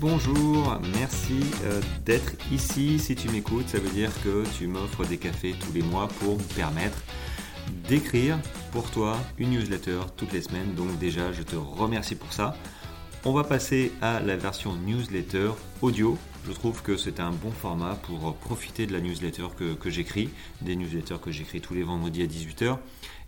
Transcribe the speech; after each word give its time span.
Bonjour, 0.00 0.80
merci 0.98 1.38
euh, 1.64 1.80
d'être 2.04 2.32
ici. 2.50 2.98
Si 2.98 3.14
tu 3.14 3.28
m'écoutes, 3.28 3.68
ça 3.68 3.78
veut 3.78 3.90
dire 3.90 4.10
que 4.24 4.42
tu 4.56 4.66
m'offres 4.66 5.04
des 5.04 5.18
cafés 5.18 5.54
tous 5.60 5.72
les 5.72 5.82
mois 5.82 6.08
pour 6.18 6.36
me 6.36 6.54
permettre 6.56 6.98
d'écrire 7.88 8.38
pour 8.72 8.90
toi 8.90 9.16
une 9.38 9.50
newsletter 9.50 10.00
toutes 10.16 10.32
les 10.32 10.42
semaines. 10.42 10.74
Donc 10.74 10.98
déjà, 10.98 11.32
je 11.32 11.44
te 11.44 11.54
remercie 11.54 12.16
pour 12.16 12.32
ça. 12.32 12.56
On 13.24 13.32
va 13.32 13.44
passer 13.44 13.92
à 14.02 14.18
la 14.18 14.36
version 14.36 14.74
newsletter 14.74 15.50
audio. 15.80 16.18
Je 16.44 16.52
trouve 16.52 16.82
que 16.82 16.96
c'est 16.96 17.20
un 17.20 17.30
bon 17.30 17.52
format 17.52 17.94
pour 17.94 18.34
profiter 18.36 18.86
de 18.86 18.92
la 18.92 19.00
newsletter 19.00 19.46
que, 19.56 19.90
j'écris, 19.90 20.28
des 20.60 20.74
newsletters 20.74 21.18
que 21.22 21.30
j'écris 21.30 21.60
tous 21.60 21.74
les 21.74 21.84
vendredis 21.84 22.22
à 22.22 22.26
18h. 22.26 22.78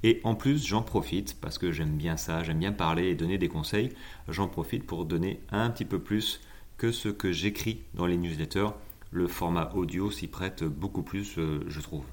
Et 0.02 0.20
en 0.24 0.34
plus, 0.34 0.66
j'en 0.66 0.82
profite 0.82 1.38
parce 1.40 1.58
que 1.58 1.72
j'aime 1.72 1.96
bien 1.96 2.16
ça, 2.16 2.42
j'aime 2.42 2.58
bien 2.58 2.72
parler 2.72 3.08
et 3.08 3.14
donner 3.14 3.38
des 3.38 3.48
conseils. 3.48 3.90
J'en 4.28 4.48
profite 4.48 4.86
pour 4.86 5.04
donner 5.04 5.40
un 5.50 5.70
petit 5.70 5.84
peu 5.84 5.98
plus 5.98 6.40
que 6.78 6.92
ce 6.92 7.08
que 7.08 7.32
j'écris 7.32 7.82
dans 7.94 8.06
les 8.06 8.16
newsletters. 8.16 8.70
Le 9.10 9.26
format 9.26 9.70
audio 9.74 10.10
s'y 10.10 10.28
prête 10.28 10.64
beaucoup 10.64 11.02
plus, 11.02 11.36
euh, 11.36 11.64
je 11.68 11.80
trouve. 11.80 12.04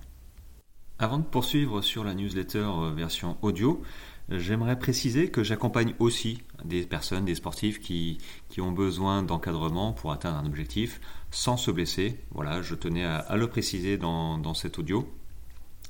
Avant 0.99 1.19
de 1.19 1.23
poursuivre 1.23 1.81
sur 1.81 2.03
la 2.03 2.15
newsletter 2.15 2.67
euh, 2.67 2.91
version 2.91 3.37
audio, 3.43 3.81
j'aimerais 4.29 4.79
préciser 4.79 5.29
que 5.29 5.43
j'accompagne 5.43 5.93
aussi 5.99 6.39
des 6.65 6.85
personnes, 6.85 7.23
des 7.23 7.35
sportifs 7.35 7.79
qui, 7.79 8.17
ont 8.59 8.71
besoin 8.71 9.21
d'encadrement 9.21 9.93
pour 9.93 10.11
atteindre 10.11 10.39
un 10.39 10.45
objectif 10.45 10.99
sans 11.29 11.55
se 11.55 11.69
blesser. 11.69 12.19
Voilà, 12.31 12.61
je 12.61 12.73
tenais 12.73 13.05
à, 13.05 13.37
le 13.37 13.47
préciser 13.47 13.97
dans, 13.97 14.39
dans 14.39 14.55
cet 14.55 14.79
audio. 14.79 15.07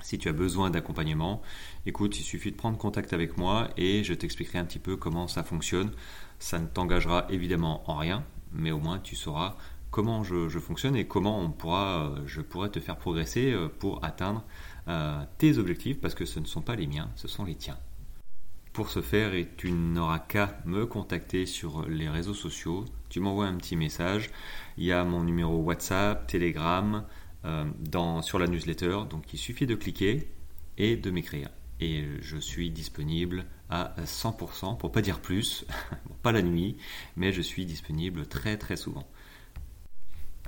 Si 0.03 0.19
tu 0.19 0.27
as 0.27 0.33
besoin 0.33 0.69
d'accompagnement, 0.69 1.41
écoute, 1.87 2.19
il 2.19 2.23
suffit 2.23 2.51
de 2.51 2.57
prendre 2.57 2.77
contact 2.77 3.13
avec 3.13 3.37
moi 3.37 3.69
et 3.77 4.03
je 4.03 4.13
t'expliquerai 4.13 4.59
un 4.59 4.65
petit 4.65 4.79
peu 4.79 4.97
comment 4.97 5.27
ça 5.27 5.43
fonctionne. 5.43 5.91
Ça 6.37 6.59
ne 6.59 6.67
t'engagera 6.67 7.25
évidemment 7.29 7.89
en 7.89 7.95
rien, 7.95 8.25
mais 8.51 8.71
au 8.71 8.79
moins 8.79 8.99
tu 8.99 9.15
sauras 9.15 9.55
comment 9.89 10.23
je, 10.23 10.49
fonctionne 10.59 10.97
et 10.97 11.07
comment 11.07 11.39
on 11.39 11.49
pourra, 11.49 12.11
euh, 12.11 12.21
je 12.25 12.41
pourrais 12.41 12.69
te 12.69 12.79
faire 12.81 12.97
progresser 12.97 13.53
euh, 13.53 13.69
pour 13.69 14.03
atteindre 14.03 14.43
euh, 14.89 15.23
tes 15.37 15.57
objectifs 15.57 15.99
parce 16.01 16.13
que 16.13 16.25
ce 16.25 16.41
ne 16.41 16.45
sont 16.45 16.61
pas 16.61 16.75
les 16.75 16.87
miens, 16.87 17.09
ce 17.15 17.29
sont 17.29 17.45
les 17.45 17.55
tiens. 17.55 17.77
Pour 18.73 18.89
ce 18.89 19.01
faire, 19.01 19.31
tu 19.55 19.71
n'auras 19.71 20.19
qu'à 20.19 20.59
me 20.65 20.85
contacter 20.85 21.45
sur 21.45 21.87
les 21.87 22.09
réseaux 22.09 22.35
sociaux. 22.35 22.85
Tu 23.09 23.21
m'envoies 23.21 23.47
un 23.47 23.55
petit 23.55 23.75
message. 23.75 24.29
Il 24.77 24.83
y 24.83 24.91
a 24.91 25.03
mon 25.03 25.23
numéro 25.23 25.57
WhatsApp, 25.63 26.27
Telegram, 26.27 27.03
sur 28.21 28.37
la 28.37 28.45
newsletter. 28.45 28.99
Donc 29.09 29.33
il 29.33 29.39
suffit 29.39 29.65
de 29.65 29.73
cliquer 29.73 30.31
et 30.77 30.95
de 30.95 31.09
m'écrire. 31.09 31.49
Et 31.79 32.05
je 32.21 32.37
suis 32.37 32.71
disponible 32.71 33.45
à 33.69 33.93
100%, 34.03 34.77
pour 34.77 34.91
pas 34.91 35.01
dire 35.01 35.19
plus, 35.19 35.65
pas 36.23 36.31
la 36.31 36.41
nuit, 36.41 36.77
mais 37.15 37.31
je 37.31 37.41
suis 37.41 37.65
disponible 37.65 38.25
très 38.25 38.57
très 38.57 38.75
souvent. 38.75 39.07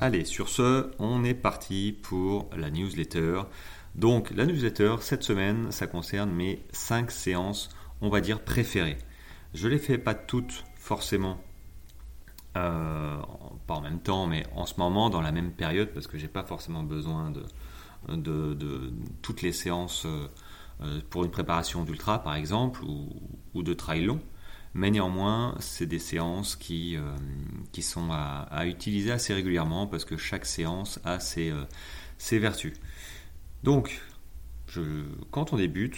Allez, 0.02 0.24
sur 0.24 0.48
ce, 0.48 0.92
on 0.98 1.24
est 1.26 1.34
parti 1.34 1.92
pour 2.02 2.50
la 2.56 2.72
newsletter. 2.72 3.42
Donc 3.96 4.32
la 4.32 4.46
newsletter, 4.46 4.96
cette 5.02 5.24
semaine, 5.24 5.72
ça 5.72 5.88
concerne 5.88 6.32
mes 6.32 6.64
5 6.72 7.12
séances, 7.12 7.70
on 8.02 8.10
va 8.10 8.22
dire, 8.22 8.42
préférées. 8.42 8.98
Je 9.54 9.68
ne 9.68 9.74
les 9.74 9.80
fais 9.80 9.98
pas 9.98 10.14
toutes 10.14 10.64
forcément, 10.76 11.44
euh, 12.56 13.18
pas 13.68 13.74
en 13.74 13.82
même 13.82 14.00
temps, 14.00 14.26
mais 14.26 14.46
en 14.56 14.66
ce 14.66 14.76
moment, 14.78 15.10
dans 15.10 15.22
la 15.22 15.34
même 15.34 15.52
période, 15.52 15.90
parce 15.94 16.08
que 16.08 16.18
j'ai 16.18 16.28
pas 16.30 16.44
forcément 16.44 16.84
besoin 16.84 17.32
de, 17.32 17.44
de, 18.08 18.94
toutes 19.22 19.42
les 19.42 19.52
séances 19.52 20.06
euh, 20.06 20.28
pour 21.10 21.26
une 21.26 21.32
préparation 21.32 21.84
d'ultra, 21.84 22.24
par 22.24 22.36
exemple, 22.36 22.82
ou, 22.84 23.64
de 23.64 23.74
trail 23.74 24.06
long. 24.06 24.22
Mais 24.74 24.92
néanmoins, 24.92 25.56
c'est 25.60 25.88
des 25.88 26.00
séances 26.00 26.56
qui, 26.56 26.96
euh, 26.96 27.02
qui 27.72 27.82
sont 27.82 28.10
à, 28.12 28.66
utiliser 28.66 29.12
assez 29.12 29.34
régulièrement 29.34 29.88
parce 29.88 30.06
que 30.06 30.16
chaque 30.16 30.46
séance 30.46 31.00
a 31.04 31.20
ses, 31.20 31.52
ses 32.18 32.40
vertus. 32.40 32.74
Donc, 33.64 34.02
quand 35.32 35.54
on 35.54 35.58
débute, 35.58 35.98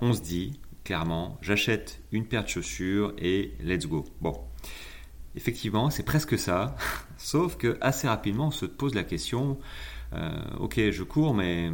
on 0.00 0.12
se 0.12 0.20
dit 0.20 0.58
clairement, 0.88 1.36
j'achète 1.42 2.00
une 2.12 2.24
paire 2.24 2.44
de 2.44 2.48
chaussures 2.48 3.12
et 3.18 3.52
let's 3.60 3.86
go. 3.86 4.06
Bon, 4.22 4.40
effectivement, 5.36 5.90
c'est 5.90 6.02
presque 6.02 6.38
ça, 6.38 6.76
sauf 7.18 7.58
que 7.58 7.76
assez 7.82 8.08
rapidement, 8.08 8.46
on 8.46 8.50
se 8.50 8.64
pose 8.64 8.94
la 8.94 9.04
question, 9.04 9.58
euh, 9.60 9.64
ok, 10.58 10.90
je 10.90 11.02
cours, 11.02 11.34
mais 11.34 11.70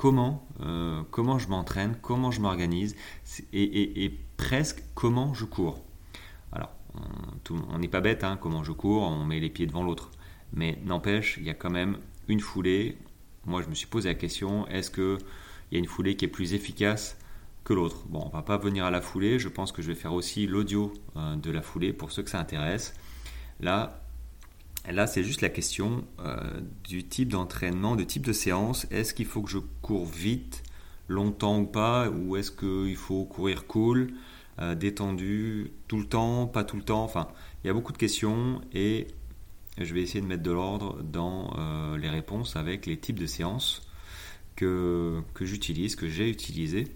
comment, 0.00 0.48
euh, 0.60 1.02
comment 1.10 1.38
je 1.38 1.48
m'entraîne, 1.48 1.94
comment 2.00 2.30
je 2.30 2.40
m'organise, 2.40 2.96
et, 3.52 4.18
presque 4.38 4.82
comment 4.94 5.34
je 5.34 5.44
cours. 5.44 5.84
Alors, 6.52 6.70
on 7.50 7.78
n'est 7.78 7.86
pas 7.86 8.00
bête, 8.00 8.24
hein, 8.24 8.38
comment 8.40 8.64
je 8.64 8.72
cours, 8.72 9.02
on 9.02 9.26
met 9.26 9.40
les 9.40 9.50
pieds 9.50 9.66
devant 9.66 9.82
l'autre. 9.82 10.10
Mais 10.54 10.78
n'empêche, 10.86 11.36
il 11.36 11.44
y 11.44 11.50
a 11.50 11.54
quand 11.54 11.68
même 11.68 11.98
une 12.28 12.40
foulée, 12.40 12.96
moi 13.44 13.60
je 13.60 13.68
me 13.68 13.74
suis 13.74 13.88
posé 13.88 14.08
la 14.08 14.14
question, 14.14 14.66
est-ce 14.68 14.90
qu'il 14.90 15.18
y 15.72 15.76
a 15.76 15.78
une 15.78 15.86
foulée 15.86 16.16
qui 16.16 16.24
est 16.24 16.28
plus 16.28 16.54
efficace 16.54 17.18
que 17.62 17.74
l'autre? 17.74 18.06
Bon, 18.08 18.22
on 18.24 18.34
va 18.34 18.40
pas 18.40 18.56
venir 18.56 18.86
à 18.86 18.90
la 18.90 19.02
foulée, 19.02 19.38
je 19.38 19.50
pense 19.50 19.70
que 19.70 19.82
je 19.82 19.88
vais 19.88 19.94
faire 19.94 20.14
aussi 20.14 20.46
l'audio 20.46 20.94
euh, 21.16 21.36
de 21.36 21.50
la 21.50 21.60
foulée 21.60 21.92
pour 21.92 22.10
ceux 22.10 22.22
que 22.22 22.30
ça 22.30 22.40
intéresse. 22.40 22.94
Là, 23.60 24.02
là 24.88 25.06
c'est 25.06 25.24
juste 25.24 25.40
la 25.40 25.48
question 25.48 26.04
euh, 26.20 26.60
du 26.84 27.04
type 27.04 27.30
d'entraînement, 27.30 27.96
du 27.96 28.06
type 28.06 28.26
de 28.26 28.32
séance. 28.32 28.86
Est-ce 28.90 29.14
qu'il 29.14 29.26
faut 29.26 29.42
que 29.42 29.50
je 29.50 29.58
cours 29.82 30.06
vite, 30.06 30.62
longtemps 31.08 31.60
ou 31.60 31.66
pas? 31.66 32.08
Ou 32.08 32.36
est-ce 32.36 32.50
qu'il 32.50 32.96
faut 32.96 33.24
courir 33.24 33.66
cool, 33.66 34.12
euh, 34.60 34.74
détendu, 34.74 35.72
tout 35.88 35.98
le 35.98 36.06
temps, 36.06 36.46
pas 36.46 36.64
tout 36.64 36.76
le 36.76 36.82
temps? 36.82 37.04
Enfin, 37.04 37.28
il 37.62 37.66
y 37.66 37.70
a 37.70 37.72
beaucoup 37.74 37.92
de 37.92 37.98
questions 37.98 38.60
et 38.72 39.08
je 39.78 39.94
vais 39.94 40.02
essayer 40.02 40.20
de 40.20 40.26
mettre 40.26 40.42
de 40.42 40.50
l'ordre 40.50 41.02
dans 41.02 41.54
euh, 41.58 41.98
les 41.98 42.08
réponses 42.08 42.56
avec 42.56 42.86
les 42.86 42.98
types 42.98 43.18
de 43.18 43.26
séances 43.26 43.86
que, 44.56 45.20
que 45.34 45.44
j'utilise, 45.44 45.96
que 45.96 46.08
j'ai 46.08 46.28
utilisées. 46.28 46.88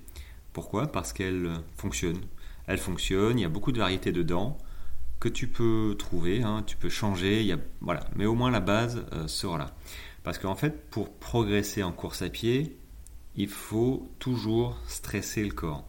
Pourquoi? 0.52 0.86
Parce 0.86 1.12
qu'elles 1.12 1.50
fonctionnent. 1.76 2.20
Elles 2.66 2.78
fonctionnent, 2.78 3.38
il 3.38 3.42
y 3.42 3.46
a 3.46 3.50
beaucoup 3.50 3.72
de 3.72 3.78
variétés 3.78 4.12
dedans 4.12 4.58
que 5.24 5.30
tu 5.30 5.48
peux 5.48 5.96
trouver, 5.98 6.42
hein, 6.42 6.62
tu 6.66 6.76
peux 6.76 6.90
changer, 6.90 7.56
voilà. 7.80 8.06
mais 8.14 8.26
au 8.26 8.34
moins 8.34 8.50
la 8.50 8.60
base 8.60 9.06
euh, 9.14 9.26
sera 9.26 9.56
là. 9.56 9.74
Parce 10.22 10.38
qu'en 10.38 10.54
fait, 10.54 10.90
pour 10.90 11.14
progresser 11.14 11.82
en 11.82 11.92
course 11.92 12.20
à 12.20 12.28
pied, 12.28 12.76
il 13.34 13.48
faut 13.48 14.12
toujours 14.18 14.78
stresser 14.86 15.42
le 15.42 15.54
corps. 15.54 15.88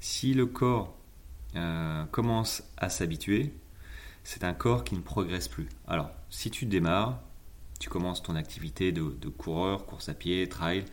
Si 0.00 0.34
le 0.34 0.44
corps 0.44 0.98
euh, 1.56 2.04
commence 2.10 2.62
à 2.76 2.90
s'habituer, 2.90 3.54
c'est 4.22 4.44
un 4.44 4.52
corps 4.52 4.84
qui 4.84 4.96
ne 4.96 5.00
progresse 5.00 5.48
plus. 5.48 5.70
Alors, 5.88 6.10
si 6.28 6.50
tu 6.50 6.66
démarres, 6.66 7.22
tu 7.80 7.88
commences 7.88 8.22
ton 8.22 8.36
activité 8.36 8.92
de, 8.92 9.28
coureur, 9.30 9.86
course 9.86 10.10
à 10.10 10.14
pied, 10.14 10.46
trail, 10.46 10.84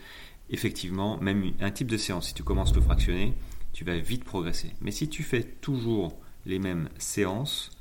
effectivement, 0.49 1.17
même 1.17 1.51
un 1.59 1.71
type 1.71 1.91
de 1.91 1.97
séance, 1.97 2.29
si 2.29 2.33
tu 2.33 2.43
commences 2.43 2.73
le 2.73 2.79
fractionner, 2.79 3.33
tu 3.73 3.83
vas 3.83 3.97
vite 3.97 4.23
progresser. 4.23 4.71
Mais 4.79 4.91
si 4.91 5.09
tu 5.09 5.23
fais 5.23 5.43
toujours 5.43 6.17
les 6.45 6.57
mêmes 6.57 6.87
séances, 6.97 7.71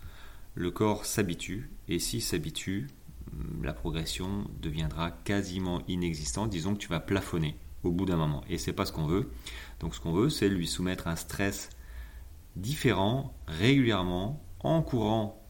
le 0.55 0.71
corps 0.71 1.05
s'habitue, 1.05 1.71
et 1.88 1.99
s'il 1.99 2.22
s'habitue, 2.22 2.88
hum, 3.33 3.62
la 3.62 3.72
progression 3.72 4.44
deviendra 4.61 5.11
quasiment 5.11 5.83
inexistante. 5.88 6.50
Disons 6.50 6.75
que 6.75 6.78
tu 6.78 6.88
vas 6.88 7.00
plafonner 7.00 7.56
au 7.83 7.91
bout 7.93 8.06
d'un 8.06 8.16
moment, 8.16 8.43
et 8.49 8.59
c'est 8.59 8.72
pas 8.72 8.84
ce 8.84 8.93
qu'on 8.93 9.06
veut. 9.06 9.31
Donc, 9.81 9.94
ce 9.94 10.00
qu'on 10.00 10.12
veut, 10.12 10.28
c'est 10.28 10.49
lui 10.49 10.66
soumettre 10.66 11.09
un 11.09 11.16
stress 11.16 11.71
différent 12.56 13.34
régulièrement 13.47 14.43
en 14.60 14.83
courant 14.83 15.43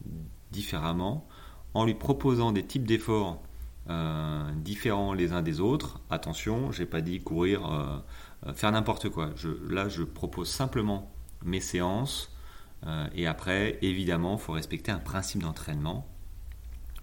différemment, 0.52 1.26
en 1.74 1.84
lui 1.84 1.94
proposant 1.94 2.52
des 2.52 2.64
types 2.64 2.86
d'efforts 2.86 3.42
euh, 3.88 4.50
différents 4.56 5.14
les 5.14 5.32
uns 5.32 5.42
des 5.42 5.60
autres. 5.60 6.00
Attention, 6.10 6.70
j'ai 6.70 6.86
pas 6.86 7.00
dit 7.00 7.20
courir, 7.20 7.66
euh, 7.66 7.98
euh, 8.46 8.54
faire 8.54 8.70
n'importe 8.72 9.08
quoi. 9.08 9.30
là, 9.68 9.88
je 9.88 10.02
propose 10.02 10.48
simplement 10.48 11.10
mes 11.44 11.60
séances. 11.60 12.32
Et 13.14 13.26
après, 13.26 13.78
évidemment, 13.82 14.36
il 14.36 14.40
faut 14.40 14.52
respecter 14.52 14.90
un 14.90 14.98
principe 14.98 15.42
d'entraînement 15.42 16.06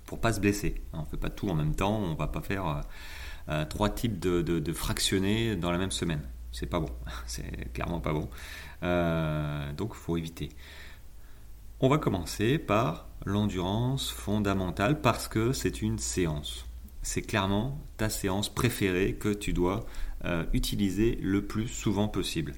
pour 0.06 0.20
pas 0.20 0.34
se 0.34 0.40
blesser. 0.40 0.82
On 0.94 1.02
ne 1.02 1.06
fait 1.06 1.18
pas 1.18 1.30
tout 1.30 1.50
en 1.50 1.54
même 1.54 1.76
temps. 1.76 1.98
On 1.98 2.16
va 2.16 2.28
pas 2.28 2.42
faire 2.42 2.82
trois 3.70 3.90
types 3.90 4.20
de, 4.20 4.74
fractionnés 4.74 5.56
dans 5.56 5.72
la 5.72 5.78
même 5.78 5.92
semaine. 5.92 6.22
C'est 6.52 6.66
pas 6.66 6.80
bon. 6.80 6.90
C'est 7.28 7.72
clairement 7.74 8.00
pas 8.00 8.14
bon. 8.14 8.28
donc, 9.78 9.92
il 9.94 10.00
faut 10.00 10.18
éviter. 10.18 10.50
On 11.80 11.90
va 11.90 12.00
commencer 12.00 12.58
par 12.58 13.08
l'endurance 13.24 14.10
fondamentale 14.10 15.00
parce 15.00 15.28
que 15.28 15.54
c'est 15.54 15.84
une 15.84 16.00
séance. 16.00 16.66
C'est 17.04 17.22
clairement 17.22 17.80
ta 17.98 18.10
séance 18.10 18.52
préférée 18.52 19.14
que 19.14 19.30
tu 19.30 19.54
dois 19.54 19.86
euh, 20.26 20.44
utiliser 20.54 21.20
le 21.22 21.46
plus 21.46 21.68
souvent 21.68 22.08
possible. 22.08 22.54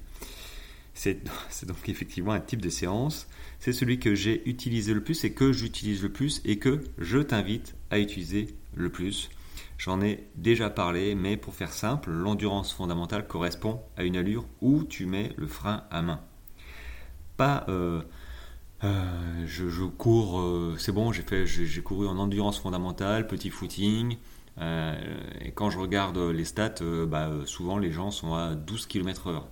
C'est 0.94 1.66
donc 1.66 1.88
effectivement 1.88 2.32
un 2.32 2.40
type 2.40 2.60
de 2.60 2.68
séance. 2.68 3.28
C'est 3.58 3.72
celui 3.72 3.98
que 3.98 4.14
j'ai 4.14 4.48
utilisé 4.48 4.94
le 4.94 5.02
plus 5.02 5.24
et 5.24 5.32
que 5.32 5.52
j'utilise 5.52 6.02
le 6.02 6.10
plus 6.10 6.40
et 6.44 6.58
que 6.58 6.82
je 6.98 7.18
t'invite 7.18 7.74
à 7.90 7.98
utiliser 7.98 8.54
le 8.74 8.90
plus. 8.90 9.30
J'en 9.78 10.02
ai 10.02 10.26
déjà 10.36 10.68
parlé, 10.68 11.14
mais 11.14 11.36
pour 11.36 11.54
faire 11.54 11.72
simple, 11.72 12.10
l'endurance 12.10 12.72
fondamentale 12.72 13.26
correspond 13.26 13.80
à 13.96 14.04
une 14.04 14.16
allure 14.16 14.44
où 14.60 14.84
tu 14.84 15.06
mets 15.06 15.32
le 15.36 15.46
frein 15.46 15.84
à 15.90 16.02
main. 16.02 16.20
Pas 17.38 17.64
euh, 17.68 18.02
je, 18.82 19.84
cours, 19.84 20.42
c'est 20.78 20.92
bon, 20.92 21.12
j'ai 21.12 21.82
couru 21.82 22.06
en 22.08 22.18
endurance 22.18 22.58
fondamentale, 22.58 23.26
petit 23.26 23.48
footing. 23.48 24.16
et 24.60 25.52
quand 25.54 25.70
je 25.70 25.78
regarde 25.78 26.18
les 26.18 26.44
stats, 26.44 26.82
bah, 27.06 27.30
souvent 27.46 27.78
les 27.78 27.90
gens 27.90 28.10
sont 28.10 28.34
à 28.34 28.54
12 28.54 28.86
km/h. 28.86 29.44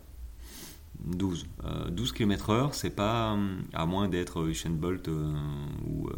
12. 1.05 1.47
12 1.91 2.12
km/h, 2.12 2.71
c'est 2.73 2.91
pas, 2.91 3.37
à 3.73 3.87
moins 3.87 4.09
d'être 4.09 4.47
Usain 4.49 4.71
Bolt 4.71 5.09
ou, 5.09 6.11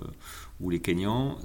ou, 0.60 0.70
les 0.70 0.80
Kenyans, 0.80 1.38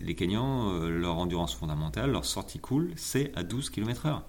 les 0.00 0.14
Kenyans, 0.14 0.88
leur 0.88 1.18
endurance 1.18 1.54
fondamentale, 1.54 2.10
leur 2.10 2.24
sortie 2.24 2.58
cool, 2.58 2.92
c'est 2.96 3.36
à 3.36 3.42
12 3.42 3.70
km/h. 3.70 4.22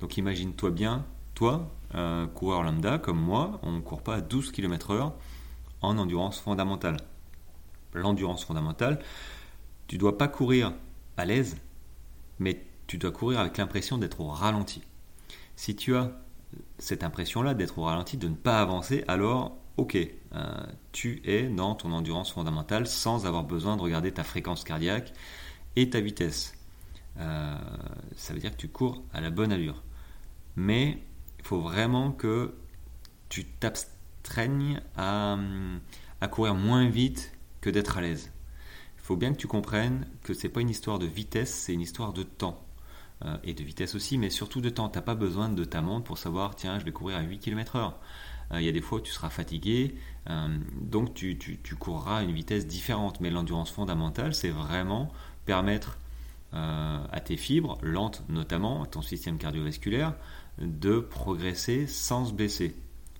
Donc 0.00 0.16
imagine-toi 0.16 0.70
bien, 0.70 1.04
toi, 1.34 1.70
coureur 2.34 2.62
lambda 2.62 2.98
comme 2.98 3.20
moi, 3.20 3.60
on 3.62 3.72
ne 3.72 3.80
court 3.80 4.02
pas 4.02 4.16
à 4.16 4.20
12 4.20 4.50
km/h 4.52 5.12
en 5.82 5.98
endurance 5.98 6.40
fondamentale. 6.40 6.96
L'endurance 7.94 8.44
fondamentale, 8.44 9.00
tu 9.86 9.98
dois 9.98 10.18
pas 10.18 10.28
courir 10.28 10.72
à 11.16 11.24
l'aise, 11.24 11.56
mais 12.38 12.64
tu 12.86 12.98
dois 12.98 13.10
courir 13.10 13.40
avec 13.40 13.58
l'impression 13.58 13.98
d'être 13.98 14.20
au 14.20 14.28
ralenti. 14.28 14.82
Si 15.56 15.74
tu 15.74 15.96
as 15.96 16.12
cette 16.78 17.04
impression-là 17.04 17.54
d'être 17.54 17.78
au 17.78 17.84
ralenti, 17.84 18.16
de 18.16 18.28
ne 18.28 18.34
pas 18.34 18.60
avancer, 18.60 19.04
alors 19.08 19.56
ok, 19.76 19.96
euh, 19.96 20.66
tu 20.92 21.20
es 21.24 21.44
dans 21.44 21.74
ton 21.74 21.92
endurance 21.92 22.32
fondamentale 22.32 22.86
sans 22.86 23.26
avoir 23.26 23.44
besoin 23.44 23.76
de 23.76 23.82
regarder 23.82 24.12
ta 24.12 24.24
fréquence 24.24 24.64
cardiaque 24.64 25.12
et 25.76 25.90
ta 25.90 26.00
vitesse. 26.00 26.54
Euh, 27.18 27.56
ça 28.16 28.32
veut 28.32 28.40
dire 28.40 28.52
que 28.52 28.56
tu 28.56 28.68
cours 28.68 29.02
à 29.12 29.20
la 29.20 29.30
bonne 29.30 29.52
allure 29.52 29.82
mais 30.58 30.98
il 31.38 31.44
faut 31.44 31.60
vraiment 31.60 32.10
que 32.10 32.52
tu 33.28 33.44
t'abstraignes 33.44 34.80
à, 34.96 35.38
courir 36.30 36.54
moins 36.54 36.88
vite 36.88 37.32
que 37.60 37.70
d'être 37.70 37.96
à 37.96 38.00
l'aise. 38.00 38.32
Il 38.96 39.02
faut 39.04 39.16
bien 39.16 39.32
que 39.32 39.38
tu 39.38 39.46
comprennes 39.46 40.06
que 40.24 40.34
ce 40.34 40.42
n'est 40.42 40.52
pas 40.52 40.60
une 40.60 40.68
histoire 40.68 40.98
de 40.98 41.06
vitesse, 41.06 41.54
c'est 41.54 41.72
une 41.72 41.80
histoire 41.80 42.12
de 42.12 42.24
temps. 42.24 42.60
Euh, 43.24 43.36
et 43.42 43.52
de 43.52 43.64
vitesse 43.64 43.96
aussi, 43.96 44.16
mais 44.16 44.30
surtout 44.30 44.60
de 44.60 44.70
temps. 44.70 44.88
Tu 44.88 44.96
n'as 44.96 45.02
pas 45.02 45.16
besoin 45.16 45.48
de 45.48 45.64
ta 45.64 45.80
montre 45.80 46.04
pour 46.04 46.18
savoir, 46.18 46.54
tiens, 46.54 46.78
je 46.78 46.84
vais 46.84 46.92
courir 46.92 47.18
à 47.18 47.22
8 47.22 47.40
km/h. 47.40 47.94
Euh, 48.52 48.60
il 48.60 48.64
y 48.64 48.68
a 48.68 48.72
des 48.72 48.80
fois 48.80 48.98
où 48.98 49.00
tu 49.00 49.10
seras 49.10 49.28
fatigué, 49.28 49.96
euh, 50.30 50.56
donc 50.80 51.14
tu, 51.14 51.58
courras 51.78 52.18
à 52.18 52.22
une 52.22 52.32
vitesse 52.32 52.66
différente. 52.66 53.20
Mais 53.20 53.30
l'endurance 53.30 53.70
fondamentale, 53.70 54.34
c'est 54.34 54.50
vraiment 54.50 55.12
permettre 55.44 55.98
à 56.50 57.20
tes 57.22 57.36
fibres, 57.36 57.76
lentes 57.82 58.22
notamment, 58.30 58.84
à 58.84 58.86
ton 58.86 59.02
système 59.02 59.36
cardiovasculaire, 59.36 60.14
de 60.58 60.98
progresser 60.98 61.86
sans 61.86 62.24
se 62.24 62.32
baisser. 62.32 62.74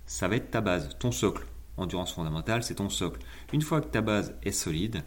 Ça 0.07 0.27
va 0.27 0.37
être 0.37 0.49
ta 0.49 0.61
base, 0.61 0.97
ton 0.97 1.11
socle. 1.11 1.45
Endurance 1.77 2.11
fondamentale, 2.11 2.63
c'est 2.63 2.75
ton 2.75 2.89
socle. 2.89 3.21
Une 3.53 3.61
fois 3.61 3.81
que 3.81 3.87
ta 3.87 4.01
base 4.01 4.33
est 4.41 4.51
solide, 4.51 5.03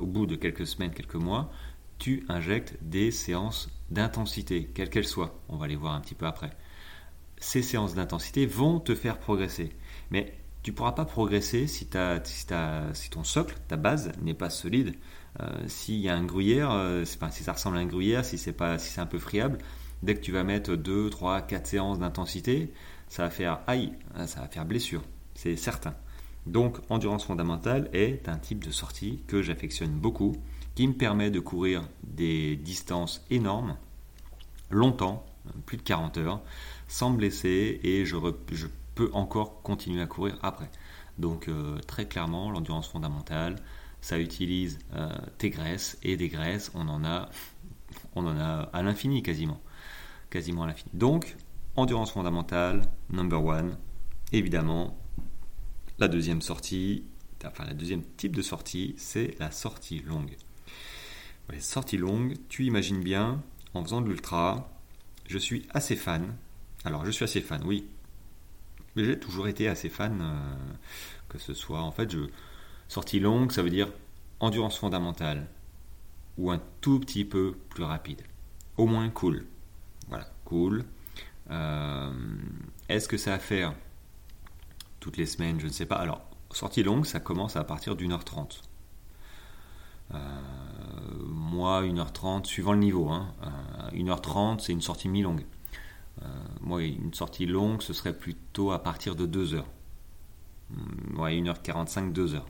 au 0.00 0.06
bout 0.06 0.26
de 0.26 0.34
quelques 0.34 0.66
semaines, 0.66 0.90
quelques 0.90 1.14
mois, 1.14 1.52
tu 2.00 2.24
injectes 2.28 2.76
des 2.82 3.12
séances 3.12 3.68
d'intensité, 3.90 4.68
quelles 4.74 4.90
qu'elles 4.90 5.06
soient. 5.06 5.38
On 5.48 5.56
va 5.56 5.68
les 5.68 5.76
voir 5.76 5.94
un 5.94 6.00
petit 6.00 6.16
peu 6.16 6.26
après. 6.26 6.50
Ces 7.38 7.62
séances 7.62 7.94
d'intensité 7.94 8.46
vont 8.46 8.80
te 8.80 8.96
faire 8.96 9.18
progresser. 9.18 9.70
Mais 10.10 10.34
tu 10.64 10.72
ne 10.72 10.76
pourras 10.76 10.92
pas 10.92 11.04
progresser 11.04 11.68
si, 11.68 11.86
ton 11.86 13.24
socle, 13.24 13.54
ta 13.68 13.76
base, 13.76 14.10
n'est 14.20 14.34
pas 14.34 14.50
solide. 14.50 14.94
Euh, 15.40 15.46
s'il 15.68 16.00
y 16.00 16.08
a 16.08 16.16
un 16.16 16.24
gruyère, 16.24 16.72
euh, 16.72 17.04
si 17.04 17.44
ça 17.44 17.52
ressemble 17.52 17.76
à 17.76 17.80
un 17.80 17.86
gruyère, 17.86 18.24
si 18.24 18.36
c'est 18.36 18.56
si 18.78 19.00
un 19.00 19.06
peu 19.06 19.20
friable, 19.20 19.58
Dès 20.02 20.14
que 20.14 20.20
tu 20.20 20.32
vas 20.32 20.44
mettre 20.44 20.76
2, 20.76 21.10
3, 21.10 21.42
4 21.42 21.66
séances 21.66 21.98
d'intensité, 21.98 22.72
ça 23.08 23.24
va 23.24 23.30
faire 23.30 23.60
aïe, 23.66 23.92
ça 24.26 24.40
va 24.40 24.48
faire 24.48 24.64
blessure, 24.64 25.02
c'est 25.34 25.56
certain. 25.56 25.94
Donc, 26.46 26.78
endurance 26.88 27.24
fondamentale 27.24 27.90
est 27.92 28.28
un 28.28 28.38
type 28.38 28.64
de 28.64 28.70
sortie 28.70 29.22
que 29.26 29.42
j'affectionne 29.42 29.90
beaucoup, 29.90 30.36
qui 30.80 30.88
me 30.88 30.94
permet 30.94 31.30
de 31.30 31.40
courir 31.40 31.86
des 32.04 32.56
distances 32.56 33.22
énormes, 33.28 33.76
longtemps, 34.70 35.26
plus 35.66 35.76
de 35.76 35.82
40 35.82 36.16
heures, 36.16 36.40
sans 36.88 37.10
me 37.10 37.18
blesser 37.18 37.80
et 37.82 38.06
je, 38.06 38.16
peux 38.94 39.10
encore 39.12 39.60
continuer 39.60 40.00
à 40.00 40.06
courir 40.06 40.38
après. 40.42 40.70
Donc, 41.18 41.48
euh, 41.48 41.76
très 41.80 42.08
clairement, 42.08 42.50
l'endurance 42.50 42.88
fondamentale, 42.88 43.56
ça 44.00 44.18
utilise 44.18 44.78
euh, 44.94 45.10
tes 45.36 45.50
graisses 45.50 45.98
et 46.02 46.16
des 46.16 46.30
graisses, 46.30 46.70
on 46.74 46.88
en 46.88 47.04
a, 47.04 47.28
on 48.14 48.26
en 48.26 48.38
a 48.38 48.70
à 48.72 48.82
l'infini 48.82 49.22
quasiment 49.22 49.60
quasiment 50.30 50.62
à 50.62 50.68
l'infini. 50.68 50.92
Donc, 50.94 51.36
endurance 51.76 52.12
fondamentale, 52.12 52.80
number 53.10 53.44
one. 53.44 53.76
Évidemment, 54.32 54.96
la 55.98 56.08
deuxième 56.08 56.40
sortie, 56.40 57.04
enfin 57.44 57.66
la 57.66 57.74
deuxième 57.74 58.02
type 58.16 58.34
de 58.34 58.40
sortie, 58.40 58.94
c'est 58.96 59.38
la 59.38 59.50
sortie 59.50 59.98
longue. 59.98 60.38
Les 61.48 61.60
sorties 61.60 61.96
longues, 61.96 62.36
tu 62.48 62.64
imagines 62.64 63.02
bien, 63.02 63.42
en 63.74 63.82
faisant 63.82 64.00
de 64.00 64.08
l'ultra, 64.08 64.70
je 65.26 65.38
suis 65.38 65.66
assez 65.70 65.96
fan. 65.96 66.34
Alors, 66.84 67.04
je 67.04 67.10
suis 67.10 67.24
assez 67.24 67.40
fan, 67.40 67.62
oui. 67.64 67.88
Mais 68.94 69.04
j'ai 69.04 69.18
toujours 69.18 69.48
été 69.48 69.68
assez 69.68 69.88
fan, 69.88 70.20
euh, 70.20 70.54
que 71.28 71.38
ce 71.38 71.54
soit, 71.54 71.80
en 71.80 71.92
fait, 71.92 72.10
je, 72.10 72.20
sortie 72.88 73.20
longue, 73.20 73.52
ça 73.52 73.62
veut 73.62 73.70
dire 73.70 73.88
endurance 74.40 74.78
fondamentale, 74.78 75.46
ou 76.38 76.50
un 76.50 76.60
tout 76.80 77.00
petit 77.00 77.24
peu 77.24 77.56
plus 77.68 77.84
rapide. 77.84 78.22
Au 78.76 78.86
moins 78.86 79.08
cool. 79.10 79.46
Voilà, 80.08 80.28
cool. 80.44 80.84
Euh, 81.50 82.12
est-ce 82.88 83.08
que 83.08 83.16
ça 83.16 83.32
va 83.32 83.38
faire 83.38 83.74
toutes 85.00 85.16
les 85.16 85.26
semaines? 85.26 85.60
Je 85.60 85.66
ne 85.66 85.72
sais 85.72 85.86
pas. 85.86 85.96
Alors, 85.96 86.22
sortie 86.50 86.82
longue, 86.82 87.06
ça 87.06 87.20
commence 87.20 87.56
à 87.56 87.64
partir 87.64 87.96
d'une 87.96 88.12
heure 88.12 88.24
trente. 88.24 88.62
Euh, 90.14 90.18
moi, 91.50 91.82
1h30, 91.82 92.44
suivant 92.44 92.72
le 92.72 92.78
niveau. 92.78 93.08
Hein. 93.08 93.34
1h30, 93.92 94.54
euh, 94.54 94.56
c'est 94.58 94.72
une 94.72 94.80
sortie 94.80 95.08
mi-longue. 95.08 95.44
moi, 96.60 96.82
une 96.82 97.14
sortie 97.14 97.46
longue, 97.46 97.82
ce 97.82 97.92
serait 97.92 98.16
plutôt 98.16 98.72
à 98.72 98.82
partir 98.82 99.16
de 99.16 99.26
2 99.26 99.56
h 99.56 99.62
Ouais, 101.16 101.34
1h45, 101.40 102.12
2 102.12 102.34
h 102.34 102.42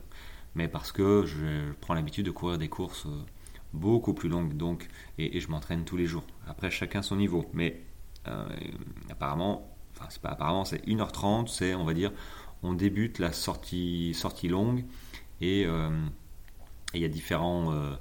Mais 0.55 0.67
parce 0.67 0.91
que 0.91 1.25
je 1.25 1.71
prends 1.81 1.93
l'habitude 1.93 2.25
de 2.25 2.31
courir 2.31 2.57
des 2.57 2.69
courses 2.69 3.07
beaucoup 3.73 4.13
plus 4.13 4.29
longue 4.29 4.55
donc 4.57 4.87
et, 5.17 5.39
je 5.39 5.49
m'entraîne 5.49 5.85
tous 5.85 5.97
les 5.97 6.05
jours. 6.05 6.23
Après 6.47 6.69
chacun 6.71 7.01
son 7.01 7.15
niveau, 7.15 7.45
mais 7.53 7.81
euh, 8.27 8.45
apparemment, 9.09 9.75
enfin 9.95 10.05
c'est 10.09 10.21
pas 10.21 10.29
apparemment, 10.29 10.65
c'est 10.65 10.85
1h30, 10.85 11.47
c'est 11.47 11.73
on 11.75 11.85
va 11.85 11.93
dire 11.93 12.11
on 12.63 12.73
débute 12.73 13.19
la 13.19 13.31
sortie 13.31 14.15
longue 14.43 14.85
et 15.39 15.65
euh, 15.65 15.89
il 16.93 17.01
y 17.01 17.05
a 17.05 17.07
différents, 17.07 17.73
euh, 17.73 17.93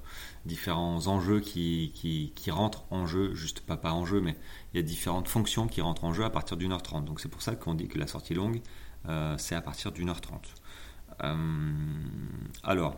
différents 0.46 1.06
enjeux 1.06 1.40
qui, 1.40 1.92
qui, 1.94 2.50
rentrent 2.50 2.84
en 2.90 3.06
jeu, 3.06 3.34
juste 3.34 3.60
pas, 3.60 3.76
pas 3.76 3.92
en 3.92 4.06
jeu, 4.06 4.20
mais 4.20 4.36
il 4.72 4.78
y 4.78 4.80
a 4.80 4.82
différentes 4.82 5.28
fonctions 5.28 5.66
qui 5.66 5.80
rentrent 5.80 6.04
en 6.04 6.12
jeu 6.12 6.24
à 6.24 6.30
partir 6.30 6.56
d'une 6.56 6.72
heure 6.72 6.82
trente. 6.82 7.04
Donc 7.04 7.20
c'est 7.20 7.28
pour 7.28 7.42
ça 7.42 7.54
qu'on 7.54 7.74
dit 7.74 7.88
que 7.88 7.98
la 7.98 8.06
sortie 8.06 8.34
longue, 8.34 8.60
c'est 9.38 9.54
à 9.54 9.60
partir 9.60 9.92
d'une 9.92 10.08
heure 10.08 10.20
trente. 10.20 10.54
alors, 12.62 12.96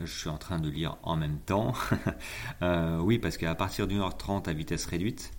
je 0.00 0.06
suis 0.06 0.28
en 0.28 0.38
train 0.38 0.58
de 0.58 0.68
lire 0.68 0.96
en 1.02 1.16
même 1.16 1.38
temps. 1.38 1.74
Euh, 2.62 2.98
oui, 2.98 3.18
parce 3.18 3.38
qu'à 3.38 3.54
partir 3.56 3.88
d'une 3.88 3.98
heure 3.98 4.16
trente 4.16 4.46
à 4.46 4.52
vitesse 4.52 4.86
réduite, 4.86 5.32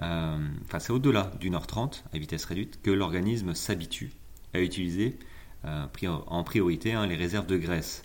euh, 0.00 0.38
enfin 0.64 0.78
c'est 0.78 0.92
au-delà 0.92 1.30
d'une 1.38 1.54
heure 1.54 1.66
trente 1.66 2.04
à 2.14 2.18
vitesse 2.18 2.46
réduite 2.46 2.80
que 2.82 2.90
l'organisme 2.90 3.52
s'habitue 3.52 4.12
à 4.54 4.60
utiliser 4.60 5.18
euh, 5.66 5.86
en 6.26 6.44
priorité 6.44 6.94
hein, 6.94 7.06
les 7.06 7.16
réserves 7.16 7.46
de 7.46 7.58
graisse. 7.58 8.04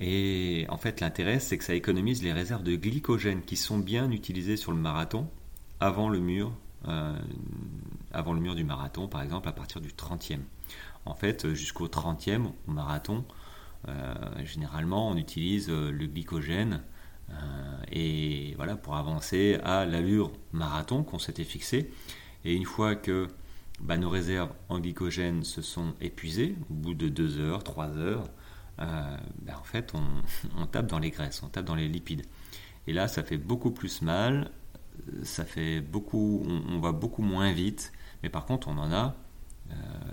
Et 0.00 0.66
en 0.70 0.78
fait, 0.78 1.00
l'intérêt, 1.00 1.40
c'est 1.40 1.58
que 1.58 1.64
ça 1.64 1.74
économise 1.74 2.22
les 2.22 2.32
réserves 2.32 2.62
de 2.62 2.74
glycogène 2.74 3.42
qui 3.42 3.56
sont 3.56 3.78
bien 3.78 4.10
utilisées 4.10 4.56
sur 4.56 4.72
le 4.72 4.78
marathon 4.78 5.28
avant 5.78 6.08
le 6.08 6.20
mur, 6.20 6.52
avant 8.12 8.32
le 8.32 8.40
mur 8.40 8.54
du 8.54 8.64
marathon, 8.64 9.08
par 9.08 9.22
exemple, 9.22 9.48
à 9.48 9.52
partir 9.52 9.80
du 9.80 9.90
30e. 9.90 10.38
En 11.04 11.14
fait, 11.14 11.52
jusqu'au 11.54 11.88
30e 11.88 12.46
au 12.66 12.70
marathon, 12.70 13.24
euh, 13.88 14.14
généralement, 14.44 15.08
on 15.08 15.16
utilise 15.16 15.68
euh, 15.70 15.90
le 15.90 16.06
glycogène 16.06 16.82
euh, 17.30 17.34
et 17.90 18.54
voilà 18.56 18.76
pour 18.76 18.96
avancer 18.96 19.58
à 19.64 19.86
l'allure 19.86 20.32
marathon 20.52 21.02
qu'on 21.02 21.18
s'était 21.18 21.44
fixé. 21.44 21.90
Et 22.44 22.54
une 22.54 22.64
fois 22.64 22.94
que 22.94 23.28
bah, 23.80 23.96
nos 23.96 24.10
réserves 24.10 24.50
en 24.68 24.80
glycogène 24.80 25.44
se 25.44 25.62
sont 25.62 25.94
épuisées, 26.00 26.56
au 26.70 26.74
bout 26.74 26.94
de 26.94 27.08
2 27.08 27.38
heures, 27.38 27.64
3 27.64 27.96
heures, 27.96 28.24
bah, 28.80 29.58
en 29.58 29.64
fait, 29.64 29.92
on, 30.56 30.66
tape 30.66 30.86
dans 30.86 30.98
les 30.98 31.10
graisses, 31.10 31.42
on 31.42 31.48
tape 31.48 31.64
dans 31.64 31.74
les 31.74 31.88
lipides. 31.88 32.22
Et 32.86 32.92
là, 32.92 33.08
ça 33.08 33.22
fait 33.22 33.38
beaucoup 33.38 33.70
plus 33.70 34.02
mal, 34.02 34.50
ça 35.22 35.44
fait 35.44 35.80
beaucoup, 35.80 36.42
on, 36.46 36.78
va 36.80 36.92
beaucoup 36.92 37.22
moins 37.22 37.52
vite, 37.52 37.92
mais 38.22 38.28
par 38.28 38.46
contre, 38.46 38.68
on 38.68 38.78
en 38.78 38.92
a, 38.92 39.14